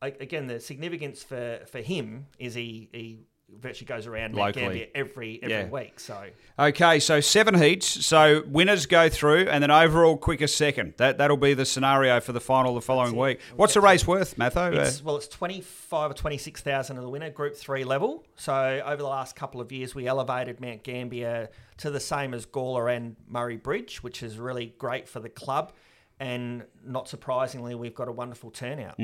again, 0.01 0.47
the 0.47 0.61
significance 0.61 1.25
for, 1.25 1.63
for 1.67 1.81
him 1.81 2.27
is 2.39 2.55
he, 2.55 2.89
he 2.93 3.27
virtually 3.61 3.87
goes 3.87 4.07
around 4.07 4.35
Mount 4.35 4.57
Locally. 4.57 4.65
Gambier 4.81 4.87
every 4.95 5.41
every 5.43 5.55
Yeah. 5.57 5.69
week. 5.69 6.01
So 6.01 6.25
Okay, 6.59 7.01
so 7.01 7.21
seven 7.21 7.55
heats. 7.61 7.87
So 8.07 8.43
winners 8.47 8.87
go 8.87 9.09
through, 9.09 9.49
and 9.49 9.63
then 9.63 9.71
overall 9.71 10.17
quickest 10.17 10.57
second. 10.57 10.95
That 10.99 11.19
that'll 11.19 11.37
be 11.37 11.55
the 11.55 11.65
scenario 11.65 12.21
for 12.21 12.33
the 12.33 12.41
final 12.41 12.75
the 12.75 12.81
following 12.81 13.17
week. 13.17 13.41
What's 13.57 13.75
the 13.75 13.81
race 13.81 14.07
worth, 14.07 14.39
Matho? 14.39 14.77
Uh, 14.77 14.81
It's, 14.83 15.03
well, 15.03 15.17
it's 15.17 15.29
twenty 15.29 15.61
five 15.61 16.11
or 16.11 16.15
twenty 16.15 16.39
six 16.39 16.61
thousand 16.61 16.97
of 16.97 17.03
the 17.03 17.09
winner, 17.11 17.31
Group 17.31 17.57
Three 17.57 17.85
level. 17.85 18.25
So 18.37 18.83
over 18.85 18.97
the 19.03 19.09
last 19.09 19.35
couple 19.37 19.61
of 19.61 19.73
years, 19.73 19.95
we 19.95 20.07
elevated 20.07 20.61
Mount 20.61 20.83
Gambier 20.85 21.49
to 21.79 21.91
the 21.91 22.01
same 22.01 22.35
as 22.35 22.47
Gawler 22.47 22.95
and 22.95 23.17
Murray 23.29 23.57
Bridge, 23.57 24.03
which 24.03 24.23
is 24.23 24.39
really 24.39 24.75
great 24.79 25.09
for 25.09 25.19
the 25.19 25.29
club. 25.29 25.73
And 26.21 26.63
not 26.87 27.09
surprisingly, 27.09 27.75
we've 27.75 27.95
got 27.95 28.07
a 28.07 28.13
wonderful 28.13 28.51
turnout. 28.51 28.95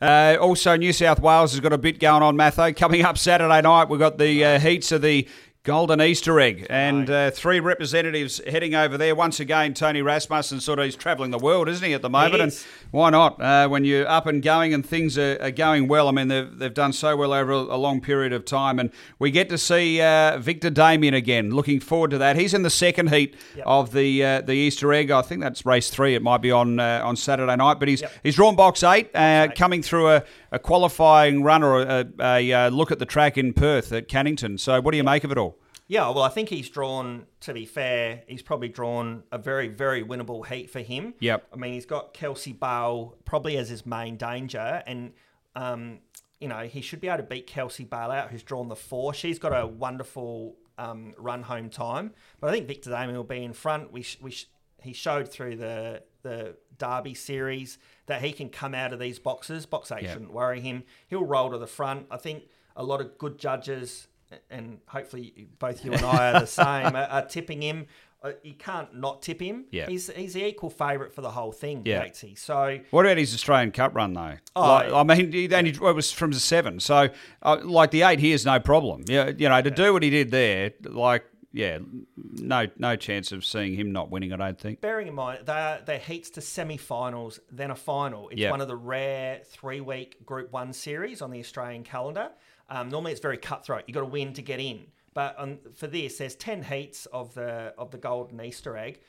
Uh, 0.00 0.36
also, 0.38 0.76
New 0.76 0.92
South 0.92 1.18
Wales 1.18 1.52
has 1.52 1.60
got 1.60 1.72
a 1.72 1.78
bit 1.78 1.98
going 1.98 2.22
on, 2.22 2.36
Matho. 2.36 2.72
Coming 2.72 3.02
up 3.02 3.16
Saturday 3.16 3.62
night, 3.62 3.88
we've 3.88 3.98
got 3.98 4.18
the 4.18 4.44
uh, 4.44 4.58
heats 4.58 4.92
of 4.92 5.00
the 5.00 5.26
Golden 5.64 6.02
Easter 6.02 6.40
egg, 6.40 6.66
and 6.68 7.08
uh, 7.08 7.30
three 7.30 7.60
representatives 7.60 8.40
heading 8.48 8.74
over 8.74 8.98
there. 8.98 9.14
Once 9.14 9.38
again, 9.38 9.74
Tony 9.74 10.02
Rasmussen 10.02 10.58
sort 10.58 10.80
of 10.80 10.86
he's 10.86 10.96
travelling 10.96 11.30
the 11.30 11.38
world, 11.38 11.68
isn't 11.68 11.86
he, 11.86 11.92
at 11.94 12.02
the 12.02 12.10
moment? 12.10 12.42
And 12.42 12.66
why 12.90 13.10
not? 13.10 13.40
Uh, 13.40 13.68
when 13.68 13.84
you're 13.84 14.08
up 14.08 14.26
and 14.26 14.42
going 14.42 14.74
and 14.74 14.84
things 14.84 15.16
are, 15.16 15.38
are 15.40 15.52
going 15.52 15.86
well, 15.86 16.08
I 16.08 16.10
mean, 16.10 16.26
they've, 16.26 16.58
they've 16.58 16.74
done 16.74 16.92
so 16.92 17.16
well 17.16 17.32
over 17.32 17.52
a, 17.52 17.56
a 17.58 17.76
long 17.78 18.00
period 18.00 18.32
of 18.32 18.44
time. 18.44 18.80
And 18.80 18.90
we 19.20 19.30
get 19.30 19.48
to 19.50 19.56
see 19.58 20.00
uh, 20.00 20.38
Victor 20.38 20.68
Damien 20.68 21.14
again. 21.14 21.50
Looking 21.52 21.78
forward 21.78 22.10
to 22.10 22.18
that. 22.18 22.34
He's 22.34 22.54
in 22.54 22.62
the 22.64 22.70
second 22.70 23.10
heat 23.10 23.36
Yep. 23.54 23.64
of 23.66 23.92
the 23.92 24.24
uh, 24.24 24.40
the 24.40 24.54
Easter 24.54 24.92
egg. 24.92 25.12
I 25.12 25.22
think 25.22 25.42
that's 25.42 25.64
race 25.64 25.90
three. 25.90 26.16
It 26.16 26.22
might 26.22 26.42
be 26.42 26.50
on 26.50 26.80
uh, 26.80 27.02
on 27.04 27.14
Saturday 27.14 27.54
night, 27.54 27.78
but 27.78 27.86
he's 27.86 28.00
Yep. 28.02 28.12
he's 28.24 28.34
drawn 28.34 28.56
box 28.56 28.82
eight, 28.82 29.10
uh, 29.14 29.46
eight. 29.48 29.54
coming 29.56 29.80
through 29.80 30.08
a, 30.08 30.24
a 30.52 30.58
qualifying 30.60 31.42
run 31.42 31.64
or 31.64 31.80
a, 31.80 32.06
a, 32.20 32.52
uh 32.52 32.68
look 32.68 32.92
at 32.92 33.00
the 33.00 33.06
track 33.06 33.36
in 33.36 33.52
Perth 33.52 33.92
at 33.92 34.08
Cannington. 34.08 34.60
So, 34.60 34.80
what 34.80 34.92
do 34.92 34.96
you 34.96 35.04
make 35.04 35.24
of 35.24 35.32
it 35.32 35.38
all? 35.38 35.58
Yeah, 35.88 36.08
well, 36.08 36.22
I 36.22 36.28
think 36.28 36.48
he's 36.48 36.70
drawn. 36.70 37.26
To 37.40 37.52
be 37.52 37.66
fair, 37.66 38.22
he's 38.26 38.40
probably 38.40 38.68
drawn 38.68 39.24
a 39.32 39.36
very, 39.36 39.68
very 39.68 40.02
winnable 40.02 40.46
heat 40.46 40.70
for 40.70 40.80
him. 40.80 41.14
Yep. 41.18 41.48
I 41.52 41.56
mean, 41.56 41.72
he's 41.74 41.86
got 41.86 42.14
Kelsey 42.14 42.52
Bale 42.52 43.16
probably 43.24 43.56
as 43.58 43.68
his 43.68 43.84
main 43.84 44.16
danger, 44.16 44.82
and 44.86 45.12
um, 45.56 45.98
you 46.40 46.48
know 46.48 46.60
he 46.60 46.80
should 46.80 47.00
be 47.00 47.08
able 47.08 47.18
to 47.18 47.24
beat 47.24 47.46
Kelsey 47.46 47.84
Bale 47.84 48.10
out, 48.10 48.30
who's 48.30 48.42
drawn 48.42 48.68
the 48.68 48.76
four. 48.76 49.12
She's 49.12 49.38
got 49.38 49.50
a 49.50 49.66
wonderful 49.66 50.56
um, 50.78 51.14
run 51.18 51.42
home 51.42 51.68
time, 51.68 52.12
but 52.40 52.48
I 52.48 52.52
think 52.52 52.68
Victor 52.68 52.90
Damien 52.90 53.16
will 53.16 53.24
be 53.24 53.42
in 53.42 53.52
front. 53.52 53.92
We, 53.92 54.02
sh- 54.02 54.18
we 54.22 54.30
sh- 54.30 54.48
he 54.82 54.92
showed 54.92 55.28
through 55.28 55.56
the 55.56 56.02
the 56.22 56.56
Derby 56.78 57.14
series 57.14 57.78
that 58.06 58.22
he 58.22 58.32
can 58.32 58.48
come 58.48 58.74
out 58.74 58.92
of 58.92 58.98
these 58.98 59.18
boxes. 59.18 59.66
Box 59.66 59.90
eight 59.92 60.08
shouldn't 60.12 60.32
worry 60.32 60.60
him. 60.60 60.84
He'll 61.08 61.24
roll 61.24 61.50
to 61.50 61.58
the 61.58 61.66
front. 61.66 62.06
I 62.10 62.16
think 62.16 62.44
a 62.76 62.82
lot 62.82 63.00
of 63.00 63.18
good 63.18 63.38
judges, 63.38 64.08
and 64.50 64.78
hopefully 64.86 65.48
both 65.58 65.84
you 65.84 65.92
and 65.92 66.04
I 66.04 66.32
are 66.32 66.40
the 66.40 66.46
same, 66.46 66.96
are, 66.96 67.06
are 67.10 67.26
tipping 67.26 67.62
him. 67.62 67.86
Uh, 68.24 68.32
You 68.44 68.54
can't 68.54 68.94
not 68.94 69.20
tip 69.20 69.40
him. 69.42 69.64
Yeah. 69.72 69.86
He's 69.88 70.08
he's 70.14 70.34
the 70.34 70.46
equal 70.46 70.70
favourite 70.70 71.12
for 71.12 71.22
the 71.22 71.30
whole 71.30 71.50
thing, 71.50 71.82
Yeah. 71.84 72.06
So 72.36 72.78
What 72.90 73.04
about 73.04 73.18
his 73.18 73.34
Australian 73.34 73.72
Cup 73.72 73.94
run 73.96 74.12
though? 74.12 74.36
Oh, 74.54 74.60
like, 74.62 74.92
I 74.92 75.02
mean, 75.02 75.32
he 75.32 75.52
only 75.52 75.70
it 75.70 75.80
was 75.80 76.12
from 76.12 76.30
the 76.30 76.38
seven, 76.38 76.78
so 76.78 77.08
uh, 77.42 77.58
like 77.64 77.90
the 77.90 78.02
eight 78.02 78.20
here 78.20 78.34
is 78.34 78.46
no 78.46 78.60
problem. 78.60 79.02
Yeah, 79.06 79.32
you 79.36 79.48
know, 79.48 79.60
to 79.60 79.70
do 79.72 79.92
what 79.92 80.04
he 80.04 80.10
did 80.10 80.30
there, 80.30 80.70
like 80.84 81.24
yeah, 81.52 81.78
no 82.16 82.66
no 82.78 82.96
chance 82.96 83.32
of 83.32 83.44
seeing 83.44 83.74
him 83.74 83.92
not 83.92 84.10
winning. 84.10 84.32
I 84.32 84.36
don't 84.36 84.58
think. 84.58 84.80
bearing 84.80 85.08
in 85.08 85.14
mind 85.14 85.46
they're, 85.46 85.80
they're 85.84 85.98
heats 85.98 86.30
to 86.30 86.40
semi-finals, 86.40 87.40
then 87.50 87.70
a 87.70 87.74
final. 87.76 88.28
It's 88.30 88.40
Yeah. 88.40 88.50
one 88.50 88.60
of 88.60 88.68
the 88.68 88.76
rare 88.76 89.40
three-week 89.46 90.24
Group 90.24 90.52
One 90.52 90.72
series 90.72 91.20
on 91.22 91.30
the 91.30 91.40
Australian 91.40 91.84
calendar. 91.84 92.30
Um, 92.70 92.88
normally, 92.88 93.12
it's 93.12 93.20
very 93.20 93.36
cutthroat. 93.38 93.84
You 93.86 93.92
got 93.94 94.00
to 94.00 94.06
win 94.06 94.32
to 94.34 94.42
get 94.42 94.60
in. 94.60 94.86
But 95.14 95.34
um, 95.38 95.58
for 95.74 95.86
this, 95.88 96.16
there's 96.16 96.34
ten 96.36 96.62
heats 96.62 97.04
of 97.06 97.34
the 97.34 97.74
of 97.76 97.90
the 97.90 97.98
Golden 97.98 98.40
Easter 98.40 98.76
Egg, 98.78 99.00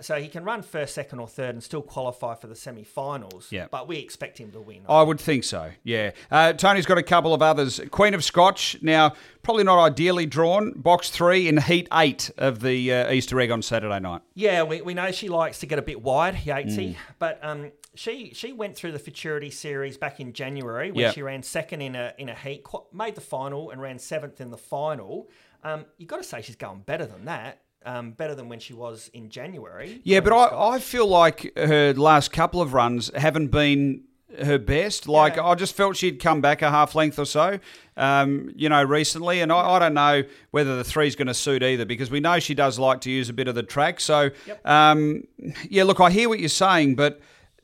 so 0.00 0.16
he 0.20 0.28
can 0.28 0.44
run 0.44 0.62
first, 0.62 0.94
second, 0.94 1.20
or 1.20 1.28
third 1.28 1.54
and 1.54 1.62
still 1.62 1.82
qualify 1.82 2.34
for 2.34 2.46
the 2.48 2.56
semi-finals. 2.56 3.48
Yeah. 3.50 3.66
But 3.70 3.86
we 3.88 3.98
expect 3.98 4.38
him 4.38 4.50
to 4.52 4.60
win. 4.60 4.80
I 4.88 5.02
would 5.02 5.20
think 5.20 5.44
so. 5.44 5.70
Yeah. 5.82 6.10
Uh, 6.30 6.52
Tony's 6.52 6.86
got 6.86 6.98
a 6.98 7.02
couple 7.02 7.32
of 7.34 7.42
others. 7.42 7.80
Queen 7.90 8.14
of 8.14 8.24
Scotch. 8.24 8.76
Now, 8.82 9.14
probably 9.42 9.64
not 9.64 9.78
ideally 9.82 10.26
drawn. 10.26 10.72
Box 10.72 11.10
three 11.10 11.48
in 11.48 11.58
Heat 11.60 11.88
eight 11.92 12.30
of 12.38 12.60
the 12.60 12.92
uh, 12.92 13.12
Easter 13.12 13.40
egg 13.40 13.50
on 13.50 13.62
Saturday 13.62 14.00
night. 14.00 14.22
Yeah, 14.34 14.62
we, 14.64 14.80
we 14.82 14.94
know 14.94 15.12
she 15.12 15.28
likes 15.28 15.60
to 15.60 15.66
get 15.66 15.78
a 15.78 15.82
bit 15.82 16.02
wide, 16.02 16.34
Yatesy, 16.34 16.74
Mm. 16.90 16.96
but 17.18 17.38
um, 17.42 17.70
she 17.94 18.32
she 18.34 18.52
went 18.52 18.74
through 18.76 18.92
the 18.92 18.98
Futurity 18.98 19.50
series 19.50 19.96
back 19.96 20.18
in 20.20 20.32
January 20.32 20.90
when 20.90 21.00
Yeah. 21.00 21.12
she 21.12 21.22
ran 21.22 21.42
second 21.42 21.80
in 21.82 21.94
a 21.94 22.12
in 22.18 22.28
a 22.28 22.34
heat, 22.34 22.64
made 22.92 23.14
the 23.14 23.20
final 23.20 23.70
and 23.70 23.80
ran 23.80 23.98
seventh 23.98 24.40
in 24.40 24.50
the 24.50 24.58
final. 24.58 25.28
Um, 25.62 25.86
you've 25.96 26.08
got 26.10 26.18
to 26.18 26.24
say 26.24 26.42
she's 26.42 26.56
going 26.56 26.80
better 26.80 27.06
than 27.06 27.24
that, 27.24 27.62
um, 27.84 28.12
better 28.12 28.34
than 28.34 28.48
when 28.48 28.58
she 28.60 28.72
was 28.74 29.10
in 29.12 29.28
January. 29.30 30.00
Yeah, 30.04 30.20
but 30.20 30.32
I, 30.32 30.74
I 30.74 30.78
feel 30.78 31.06
like 31.06 31.52
her 31.56 31.92
last 31.94 32.32
couple 32.32 32.60
of 32.62 32.72
runs 32.74 33.10
haven't 33.14 33.48
been 33.48 34.04
her 34.42 34.58
best. 34.58 35.06
Like 35.06 35.36
Yeah. 35.36 35.44
I 35.46 35.54
just 35.54 35.74
felt 35.76 35.96
she'd 35.96 36.20
come 36.20 36.40
back 36.40 36.60
a 36.62 36.70
half 36.70 36.94
length 36.96 37.18
or 37.20 37.24
so, 37.24 37.60
um, 37.96 38.50
you 38.56 38.68
know, 38.68 38.82
recently, 38.82 39.40
and 39.40 39.52
I, 39.52 39.58
I 39.74 39.78
don't 39.78 39.94
know 39.94 40.24
whether 40.50 40.76
the 40.76 40.82
three's 40.84 41.14
going 41.14 41.28
to 41.28 41.34
suit 41.34 41.62
either 41.62 41.84
because 41.84 42.10
we 42.10 42.18
know 42.20 42.40
she 42.40 42.54
does 42.54 42.78
like 42.78 43.00
to 43.02 43.10
use 43.10 43.28
a 43.28 43.32
bit 43.32 43.46
of 43.46 43.54
the 43.54 43.62
track. 43.62 44.00
So, 44.00 44.30
um, 44.64 45.24
yeah, 45.68 45.84
look, 45.84 46.00
I 46.00 46.10
hear 46.10 46.28
what 46.28 46.40
you're 46.40 46.48
saying, 46.48 46.96
but 46.96 47.20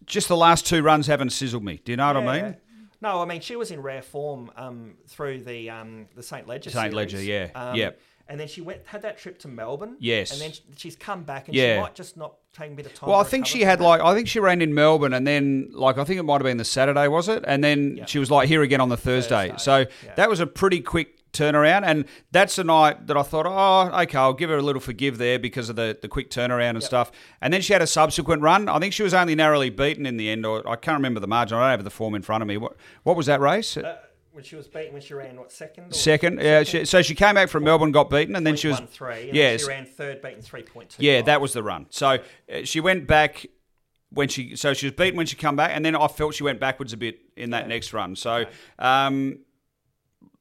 just 0.07 0.29
the 0.29 0.37
last 0.37 0.67
two 0.67 0.83
runs 0.83 1.07
haven't 1.09 1.31
sizzled 1.31 1.65
me. 1.65 1.81
Do 1.85 1.93
you 1.93 1.97
know 1.97 2.07
what 2.07 2.17
I 2.19 2.37
Yeah. 2.37 2.43
mean? 2.43 2.57
No, 3.03 3.23
I 3.23 3.25
mean 3.25 3.41
she 3.41 3.57
was 3.57 3.71
in 3.71 3.81
rare 3.81 4.03
form 4.03 4.51
um, 4.57 4.95
through 5.09 5.43
the 5.45 5.71
um, 5.71 6.07
the 6.15 6.23
Saint 6.23 6.47
Leger. 6.47 6.69
Saint 6.69 6.93
Leger, 6.93 7.17
series. 7.17 7.51
yeah. 7.55 7.91
Yep. 8.31 8.33
And 8.33 8.41
then 8.41 8.49
she 8.49 8.61
went 8.61 8.81
had 8.87 9.03
that 9.03 9.19
trip 9.19 9.39
to 9.41 9.49
Melbourne. 9.49 9.97
Yes. 9.99 10.31
And 10.33 10.41
then 10.41 10.53
she's 10.77 10.97
come 10.97 11.25
back 11.25 11.49
and 11.49 11.55
Yeah. 11.57 11.77
she 11.77 11.81
might 11.83 11.95
just 11.95 12.17
not 12.17 12.35
take 12.53 12.71
a 12.71 12.75
bit 12.75 12.87
of 12.87 12.95
time. 12.95 13.11
Well, 13.11 13.19
I 13.21 13.25
think 13.25 13.47
she 13.47 13.63
had 13.63 13.79
that. 13.81 13.85
like 13.85 14.01
I 14.01 14.15
think 14.15 14.29
she 14.29 14.39
ran 14.41 14.63
in 14.63 14.73
Melbourne 14.75 15.13
and 15.15 15.27
then 15.27 15.71
like 15.73 15.99
I 15.99 16.05
think 16.05 16.19
it 16.21 16.23
might 16.25 16.35
have 16.35 16.43
been 16.45 16.57
the 16.59 16.65
Saturday, 16.65 17.09
was 17.09 17.29
it? 17.29 17.45
And 17.47 17.63
then 17.63 18.05
she 18.07 18.19
was 18.19 18.31
like 18.31 18.49
here 18.49 18.63
again 18.63 18.81
on 18.81 18.89
the 18.89 18.97
Thursday. 18.97 19.51
Thursday, 19.51 19.55
So 19.59 19.79
yeah. 20.07 20.15
that 20.17 20.29
was 20.29 20.41
a 20.41 20.47
pretty 20.47 20.81
quick 20.81 21.17
turnaround, 21.33 21.85
and 21.85 22.07
that's 22.33 22.57
the 22.57 22.65
night 22.65 23.07
that 23.07 23.17
I 23.17 23.23
thought, 23.23 23.47
oh, 23.47 24.01
okay, 24.03 24.19
I'll 24.19 24.33
give 24.35 24.51
her 24.51 24.57
a 24.57 24.63
little 24.63 24.81
forgive 24.81 25.17
there 25.19 25.39
because 25.39 25.71
of 25.71 25.77
the, 25.77 25.97
the 26.03 26.09
quick 26.09 26.29
turnaround 26.29 26.71
and 26.71 26.83
stuff. 26.83 27.13
And 27.41 27.55
then 27.55 27.61
she 27.63 27.73
had 27.73 27.83
a 27.83 27.87
subsequent 27.87 28.43
run. 28.43 28.69
I 28.69 28.81
think 28.81 28.93
she 28.93 29.05
was 29.05 29.15
only 29.15 29.37
narrowly 29.37 29.71
beaten 29.71 30.07
in 30.07 30.17
the 30.17 30.29
end, 30.29 30.45
or 30.45 30.69
I 30.69 30.75
can't 30.75 30.97
remember 30.97 31.21
the 31.21 31.29
margin. 31.29 31.57
I 31.57 31.61
don't 31.63 31.71
have 31.79 31.85
the 31.85 31.91
form 31.91 32.17
in 32.17 32.23
front 32.23 32.43
of 32.43 32.49
me. 32.49 32.57
What 32.57 32.75
what 33.05 33.17
was 33.17 33.27
that 33.27 33.41
race? 33.41 33.77
Uh, 33.77 33.97
when 34.41 34.45
she 34.47 34.57
was 34.57 34.67
beaten 34.67 34.95
when 34.95 35.03
she 35.03 35.13
ran 35.13 35.37
what 35.37 35.53
second? 35.53 35.91
Or 35.91 35.93
Second, 35.93 36.41
yeah. 36.41 36.63
She, 36.63 36.87
so 36.87 37.03
she 37.03 37.15
came 37.15 37.35
back 37.35 37.51
from 37.51 37.65
Melbourne, 37.65 37.93
got 37.93 38.09
beaten, 38.09 38.35
and 38.35 38.47
then 38.47 38.57
she 38.57 38.69
was 38.69 38.79
One 38.79 38.87
three. 38.87 39.29
And 39.29 39.37
yeah, 39.37 39.57
she 39.59 39.67
ran 39.67 39.85
third, 39.85 40.23
beaten 40.23 40.41
three 40.41 40.63
point 40.63 40.91
two. 40.91 41.05
Yeah, 41.05 41.21
that 41.23 41.43
was 41.43 41.53
the 41.53 41.63
run. 41.63 41.87
So 41.91 42.09
uh, 42.09 42.19
she 42.65 42.81
went 42.81 43.07
back 43.07 43.47
when 44.09 44.29
she 44.29 44.57
so 44.57 44.73
she 44.73 44.87
was 44.87 44.95
beaten 44.95 45.19
when 45.19 45.27
she 45.27 45.37
come 45.37 45.57
back, 45.57 45.73
and 45.75 45.85
then 45.85 45.95
I 45.95 46.09
felt 46.09 46.35
she 46.35 46.43
went 46.43 46.59
backwards 46.59 46.95
a 46.95 46.97
bit 46.97 47.21
in 47.37 47.51
that 47.51 47.69
next 47.69 47.93
run. 47.93 48.17
So. 48.17 48.47
Um, 48.79 49.41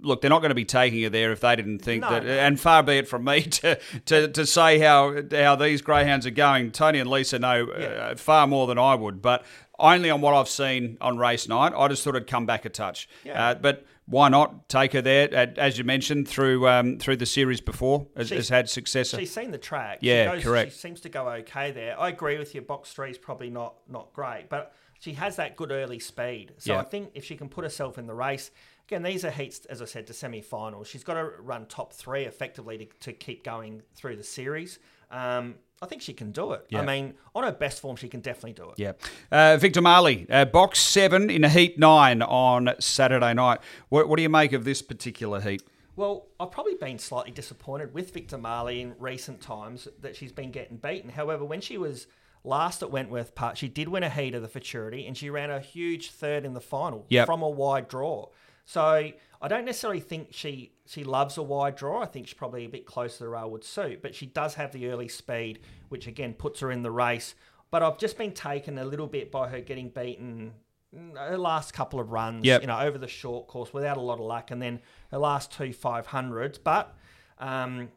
Look, 0.01 0.21
they're 0.21 0.29
not 0.29 0.39
going 0.39 0.49
to 0.49 0.55
be 0.55 0.65
taking 0.65 1.03
her 1.03 1.09
there 1.09 1.31
if 1.31 1.41
they 1.41 1.55
didn't 1.55 1.79
think 1.79 2.01
No. 2.01 2.09
that. 2.09 2.25
And 2.25 2.59
far 2.59 2.83
be 2.83 2.93
it 2.99 3.07
from 3.07 3.23
me 3.25 3.41
to, 3.59 3.79
to, 4.05 4.27
to 4.29 4.45
say 4.45 4.79
how 4.79 5.21
how 5.31 5.55
these 5.55 5.81
greyhounds 5.81 6.25
are 6.25 6.31
going. 6.31 6.71
Tony 6.71 6.99
and 6.99 7.09
Lisa 7.09 7.39
know 7.39 7.65
uh, 7.69 8.15
far 8.15 8.47
more 8.47 8.67
than 8.67 8.77
I 8.77 8.95
would, 8.95 9.21
but 9.21 9.43
only 9.77 10.09
on 10.09 10.21
what 10.21 10.33
I've 10.33 10.49
seen 10.49 10.97
on 11.01 11.17
race 11.17 11.47
night. 11.47 11.73
I 11.75 11.87
just 11.87 12.03
thought 12.03 12.15
it'd 12.15 12.27
come 12.27 12.45
back 12.45 12.65
a 12.65 12.69
touch. 12.69 13.07
Yeah. 13.23 13.49
Uh, 13.49 13.55
but 13.55 13.85
why 14.05 14.27
not 14.27 14.67
take 14.69 14.93
her 14.93 15.01
there? 15.01 15.33
As 15.57 15.77
you 15.77 15.83
mentioned 15.83 16.27
through 16.27 16.67
um, 16.67 16.97
through 16.97 17.17
the 17.17 17.25
series 17.25 17.61
before, 17.61 18.07
has, 18.17 18.29
has 18.31 18.49
had 18.49 18.69
success. 18.69 19.09
She's 19.09 19.33
seen 19.33 19.51
the 19.51 19.57
track. 19.57 19.99
Yeah, 20.01 20.29
she 20.31 20.35
goes, 20.37 20.43
correct. 20.43 20.71
She 20.71 20.77
seems 20.79 21.01
to 21.01 21.09
go 21.09 21.27
okay 21.29 21.71
there. 21.71 21.99
I 21.99 22.09
agree 22.09 22.37
with 22.37 22.55
you. 22.55 22.61
Box 22.61 22.91
three 22.91 23.11
is 23.11 23.17
probably 23.17 23.49
not 23.49 23.75
not 23.87 24.11
great, 24.13 24.47
but 24.49 24.73
she 24.99 25.13
has 25.13 25.35
that 25.37 25.55
good 25.55 25.71
early 25.71 25.99
speed. 25.99 26.53
So 26.57 26.73
Yeah. 26.73 26.79
I 26.79 26.83
think 26.83 27.11
if 27.13 27.23
she 27.23 27.35
can 27.37 27.49
put 27.49 27.63
herself 27.63 27.97
in 27.97 28.07
the 28.07 28.13
race, 28.15 28.51
again, 28.89 29.03
these 29.03 29.23
are 29.23 29.29
heats, 29.29 29.65
as 29.65 29.81
I 29.81 29.85
said, 29.85 30.07
to 30.07 30.13
semi-finals. 30.13 30.87
She's 30.87 31.03
got 31.03 31.13
to 31.13 31.29
run 31.39 31.67
top 31.67 31.93
three 31.93 32.23
effectively 32.23 32.77
to, 32.79 32.85
to 33.01 33.13
keep 33.13 33.43
going 33.43 33.83
through 33.95 34.15
the 34.15 34.23
series. 34.23 34.79
Um, 35.11 35.55
I 35.81 35.85
think 35.85 36.01
she 36.01 36.11
can 36.13 36.31
do 36.31 36.53
it. 36.53 36.65
Yeah. 36.69 36.81
I 36.81 36.85
mean, 36.85 37.13
on 37.35 37.43
her 37.43 37.51
best 37.51 37.81
form, 37.81 37.95
she 37.95 38.09
can 38.09 38.19
definitely 38.21 38.53
do 38.53 38.71
it. 38.71 38.79
Yeah. 38.79 38.93
Uh, 39.31 39.57
Victor 39.57 39.81
Marley, 39.81 40.25
uh, 40.29 40.45
box 40.45 40.79
seven 40.79 41.29
in 41.29 41.43
a 41.43 41.49
heat 41.49 41.77
nine 41.77 42.23
on 42.23 42.73
Saturday 42.79 43.33
night. 43.35 43.59
What, 43.89 44.09
what 44.09 44.17
do 44.17 44.23
you 44.23 44.29
make 44.29 44.53
of 44.53 44.65
this 44.65 44.81
particular 44.81 45.39
heat? 45.39 45.61
Well, 45.95 46.27
I've 46.39 46.51
probably 46.51 46.75
been 46.75 46.97
slightly 46.97 47.31
disappointed 47.31 47.93
with 47.93 48.11
Victor 48.13 48.37
Marley 48.39 48.81
in 48.81 48.95
recent 48.97 49.39
times 49.39 49.87
that 50.01 50.15
she's 50.15 50.31
been 50.31 50.51
getting 50.51 50.77
beaten. 50.77 51.11
However, 51.11 51.45
when 51.45 51.61
she 51.61 51.77
was 51.77 52.07
last 52.43 52.81
at 52.81 52.89
Wentworth 52.89 53.35
Park, 53.35 53.55
she 53.57 53.67
did 53.67 53.87
win 53.87 54.01
a 54.03 54.09
heat 54.09 54.33
of 54.33 54.41
the 54.41 54.47
Futurity 54.47 55.05
and 55.05 55.15
she 55.15 55.29
ran 55.29 55.51
a 55.51 55.59
huge 55.59 56.09
third 56.11 56.43
in 56.45 56.53
the 56.53 56.61
final 56.61 57.05
Yep. 57.09 57.25
from 57.27 57.41
a 57.43 57.49
wide 57.49 57.87
draw. 57.87 58.29
So 58.69 59.09
I 59.41 59.47
don't 59.47 59.65
necessarily 59.65 59.99
think 59.99 60.27
she 60.29 60.73
she 60.85 61.03
loves 61.03 61.39
a 61.39 61.41
wide 61.41 61.75
draw. 61.75 62.03
I 62.03 62.05
think 62.05 62.27
she's 62.27 62.35
probably 62.35 62.65
a 62.65 62.69
bit 62.69 62.85
closer 62.85 63.17
to 63.17 63.23
the 63.23 63.29
rail 63.29 63.49
would 63.49 63.63
suit, 63.63 64.03
but 64.03 64.13
she 64.13 64.27
does 64.27 64.53
have 64.53 64.71
the 64.73 64.89
early 64.89 65.07
speed, 65.07 65.57
which 65.87 66.05
again 66.05 66.35
puts 66.35 66.59
her 66.59 66.69
in 66.69 66.83
the 66.83 66.91
race. 66.91 67.33
But 67.71 67.81
I've 67.81 67.97
just 67.97 68.15
been 68.15 68.31
taken 68.31 68.77
a 68.77 68.85
little 68.85 69.07
bit 69.07 69.31
by 69.31 69.49
her 69.49 69.59
getting 69.59 69.89
beaten 69.89 70.53
mm, 70.95 71.17
her 71.17 71.35
last 71.39 71.73
couple 71.73 71.99
of 71.99 72.11
runs, 72.11 72.45
Yep. 72.45 72.61
you 72.61 72.67
know, 72.67 72.79
over 72.79 72.99
the 72.99 73.07
short 73.07 73.47
course 73.47 73.73
without 73.73 73.97
a 73.97 74.01
lot 74.01 74.19
of 74.19 74.25
luck, 74.25 74.51
and 74.51 74.61
then 74.61 74.81
her 75.09 75.17
last 75.17 75.51
two 75.51 75.69
500s. 75.69 76.59
But 76.63 76.95
um, 77.39 77.89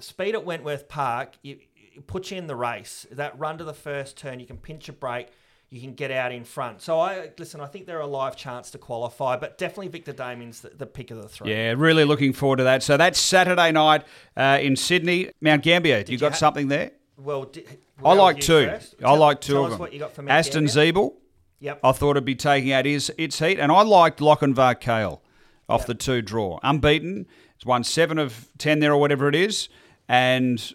speed 0.00 0.34
at 0.34 0.46
Wentworth 0.46 0.88
Park, 0.88 1.34
you, 1.42 1.58
puts 2.06 2.30
you 2.30 2.38
in 2.38 2.46
the 2.46 2.56
race. 2.56 3.06
That 3.12 3.38
run 3.38 3.58
to 3.58 3.64
the 3.64 3.74
first 3.74 4.16
turn, 4.16 4.40
you 4.40 4.46
can 4.46 4.56
pinch 4.56 4.88
a 4.88 4.94
brake, 4.94 5.28
you 5.74 5.80
can 5.80 5.94
get 5.94 6.12
out 6.12 6.30
in 6.30 6.44
front. 6.44 6.80
So 6.80 7.00
I 7.00 7.30
listen. 7.36 7.60
I 7.60 7.66
think 7.66 7.86
they're 7.86 7.98
a 7.98 8.06
live 8.06 8.36
chance 8.36 8.70
to 8.70 8.78
qualify, 8.78 9.36
but 9.36 9.58
definitely 9.58 9.88
Victor 9.88 10.12
Damien's 10.12 10.60
the, 10.60 10.68
the 10.70 10.86
pick 10.86 11.10
of 11.10 11.20
the 11.20 11.28
three. 11.28 11.50
Yeah, 11.50 11.74
really 11.76 12.04
looking 12.04 12.32
forward 12.32 12.58
to 12.58 12.64
that. 12.64 12.84
So 12.84 12.96
that's 12.96 13.18
Saturday 13.18 13.72
night 13.72 14.04
uh, 14.36 14.58
in 14.62 14.76
Sydney, 14.76 15.32
Mount 15.40 15.64
Gambier. 15.64 16.04
you 16.06 16.12
you 16.12 16.18
got 16.18 16.30
ha- 16.32 16.38
something 16.38 16.68
there? 16.68 16.92
Well, 17.16 17.46
di- 17.46 17.64
I 18.04 18.14
like 18.14 18.38
two. 18.38 18.66
first. 18.66 18.94
I 19.00 19.02
Tell- 19.02 19.16
like 19.16 19.40
two 19.40 19.58
of 19.64 19.70
them. 19.70 19.80
what 19.80 19.92
you 19.92 19.98
got 19.98 20.12
for 20.12 20.22
Mount 20.22 20.30
Aston. 20.30 20.66
Zeeble. 20.66 21.14
Yep. 21.58 21.80
I 21.82 21.90
thought 21.92 22.10
it'd 22.12 22.24
be 22.24 22.36
taking 22.36 22.70
out 22.70 22.84
his 22.84 23.10
its 23.18 23.40
heat, 23.40 23.58
and 23.58 23.72
I 23.72 23.82
liked 23.82 24.20
Lochinvar 24.20 24.78
Kale 24.78 25.22
off 25.68 25.86
the 25.86 25.94
two 25.94 26.22
draw, 26.22 26.60
unbeaten. 26.62 27.26
It's 27.56 27.66
won 27.66 27.82
seven 27.82 28.18
of 28.18 28.48
ten 28.58 28.78
there 28.78 28.92
or 28.92 28.98
whatever 28.98 29.28
it 29.28 29.34
is, 29.34 29.68
and 30.08 30.72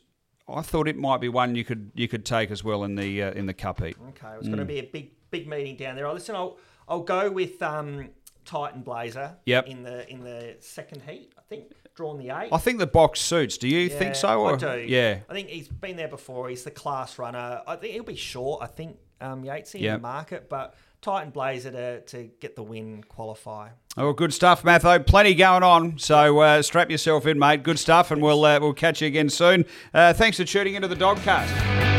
I 0.51 0.61
thought 0.61 0.87
it 0.87 0.97
might 0.97 1.21
be 1.21 1.29
one 1.29 1.55
you 1.55 1.63
could 1.63 1.91
you 1.95 2.07
could 2.07 2.25
take 2.25 2.51
as 2.51 2.63
well 2.63 2.83
in 2.83 2.95
the 2.95 3.23
uh, 3.23 3.31
in 3.31 3.45
the 3.45 3.53
cup 3.53 3.81
heat. 3.81 3.97
Okay, 4.09 4.27
it's 4.27 4.39
was 4.39 4.47
going 4.47 4.59
to 4.59 4.65
be 4.65 4.79
a 4.79 4.83
big 4.83 5.11
big 5.31 5.47
meeting 5.47 5.75
down 5.75 5.95
there. 5.95 6.07
Oh, 6.07 6.13
listen, 6.13 6.35
I'll 6.35 6.57
I'll 6.87 7.03
go 7.03 7.29
with 7.29 7.61
um, 7.61 8.09
Titan 8.45 8.81
Blazer. 8.81 9.35
Yep. 9.45 9.67
In 9.67 9.83
the 9.83 10.09
in 10.09 10.23
the 10.23 10.55
second 10.59 11.03
heat, 11.03 11.33
I 11.37 11.41
think 11.47 11.71
drawn 11.95 12.17
the 12.17 12.29
eight. 12.29 12.49
I 12.51 12.57
think 12.57 12.79
the 12.79 12.87
box 12.87 13.21
suits. 13.21 13.57
Do 13.57 13.67
you 13.67 13.89
think 13.89 14.15
so? 14.15 14.41
Or? 14.41 14.53
I 14.53 14.55
do. 14.55 14.85
Yeah. 14.87 15.19
I 15.29 15.33
think 15.33 15.49
he's 15.49 15.67
been 15.67 15.97
there 15.97 16.07
before. 16.07 16.49
He's 16.49 16.63
the 16.63 16.71
class 16.71 17.19
runner. 17.19 17.61
I 17.67 17.75
think 17.75 17.93
he'll 17.93 18.03
be 18.03 18.15
short. 18.15 18.63
I 18.63 18.67
think 18.67 18.97
um, 19.21 19.43
Yatesy 19.43 19.81
in 19.81 19.93
the 19.93 19.99
market, 19.99 20.49
but 20.49 20.75
Titan 21.01 21.31
Blazer 21.31 21.71
to, 21.71 22.01
to 22.01 22.29
get 22.39 22.55
the 22.55 22.63
win 22.63 23.03
qualify. 23.03 23.69
Oh, 23.97 24.13
good 24.13 24.33
stuff, 24.33 24.63
Matho. 24.63 24.99
Plenty 24.99 25.33
going 25.33 25.63
on. 25.63 25.97
So 25.97 26.39
uh, 26.39 26.61
strap 26.61 26.89
yourself 26.89 27.25
in, 27.25 27.39
mate. 27.39 27.63
Good 27.63 27.79
stuff, 27.79 28.11
and 28.11 28.21
we'll 28.21 28.43
uh, 28.43 28.59
we'll 28.59 28.73
catch 28.73 29.01
you 29.01 29.07
again 29.07 29.29
soon. 29.29 29.65
Uh, 29.93 30.13
thanks 30.13 30.37
for 30.37 30.45
tuning 30.45 30.75
into 30.75 30.87
the 30.87 30.95
Dogcast. 30.95 31.98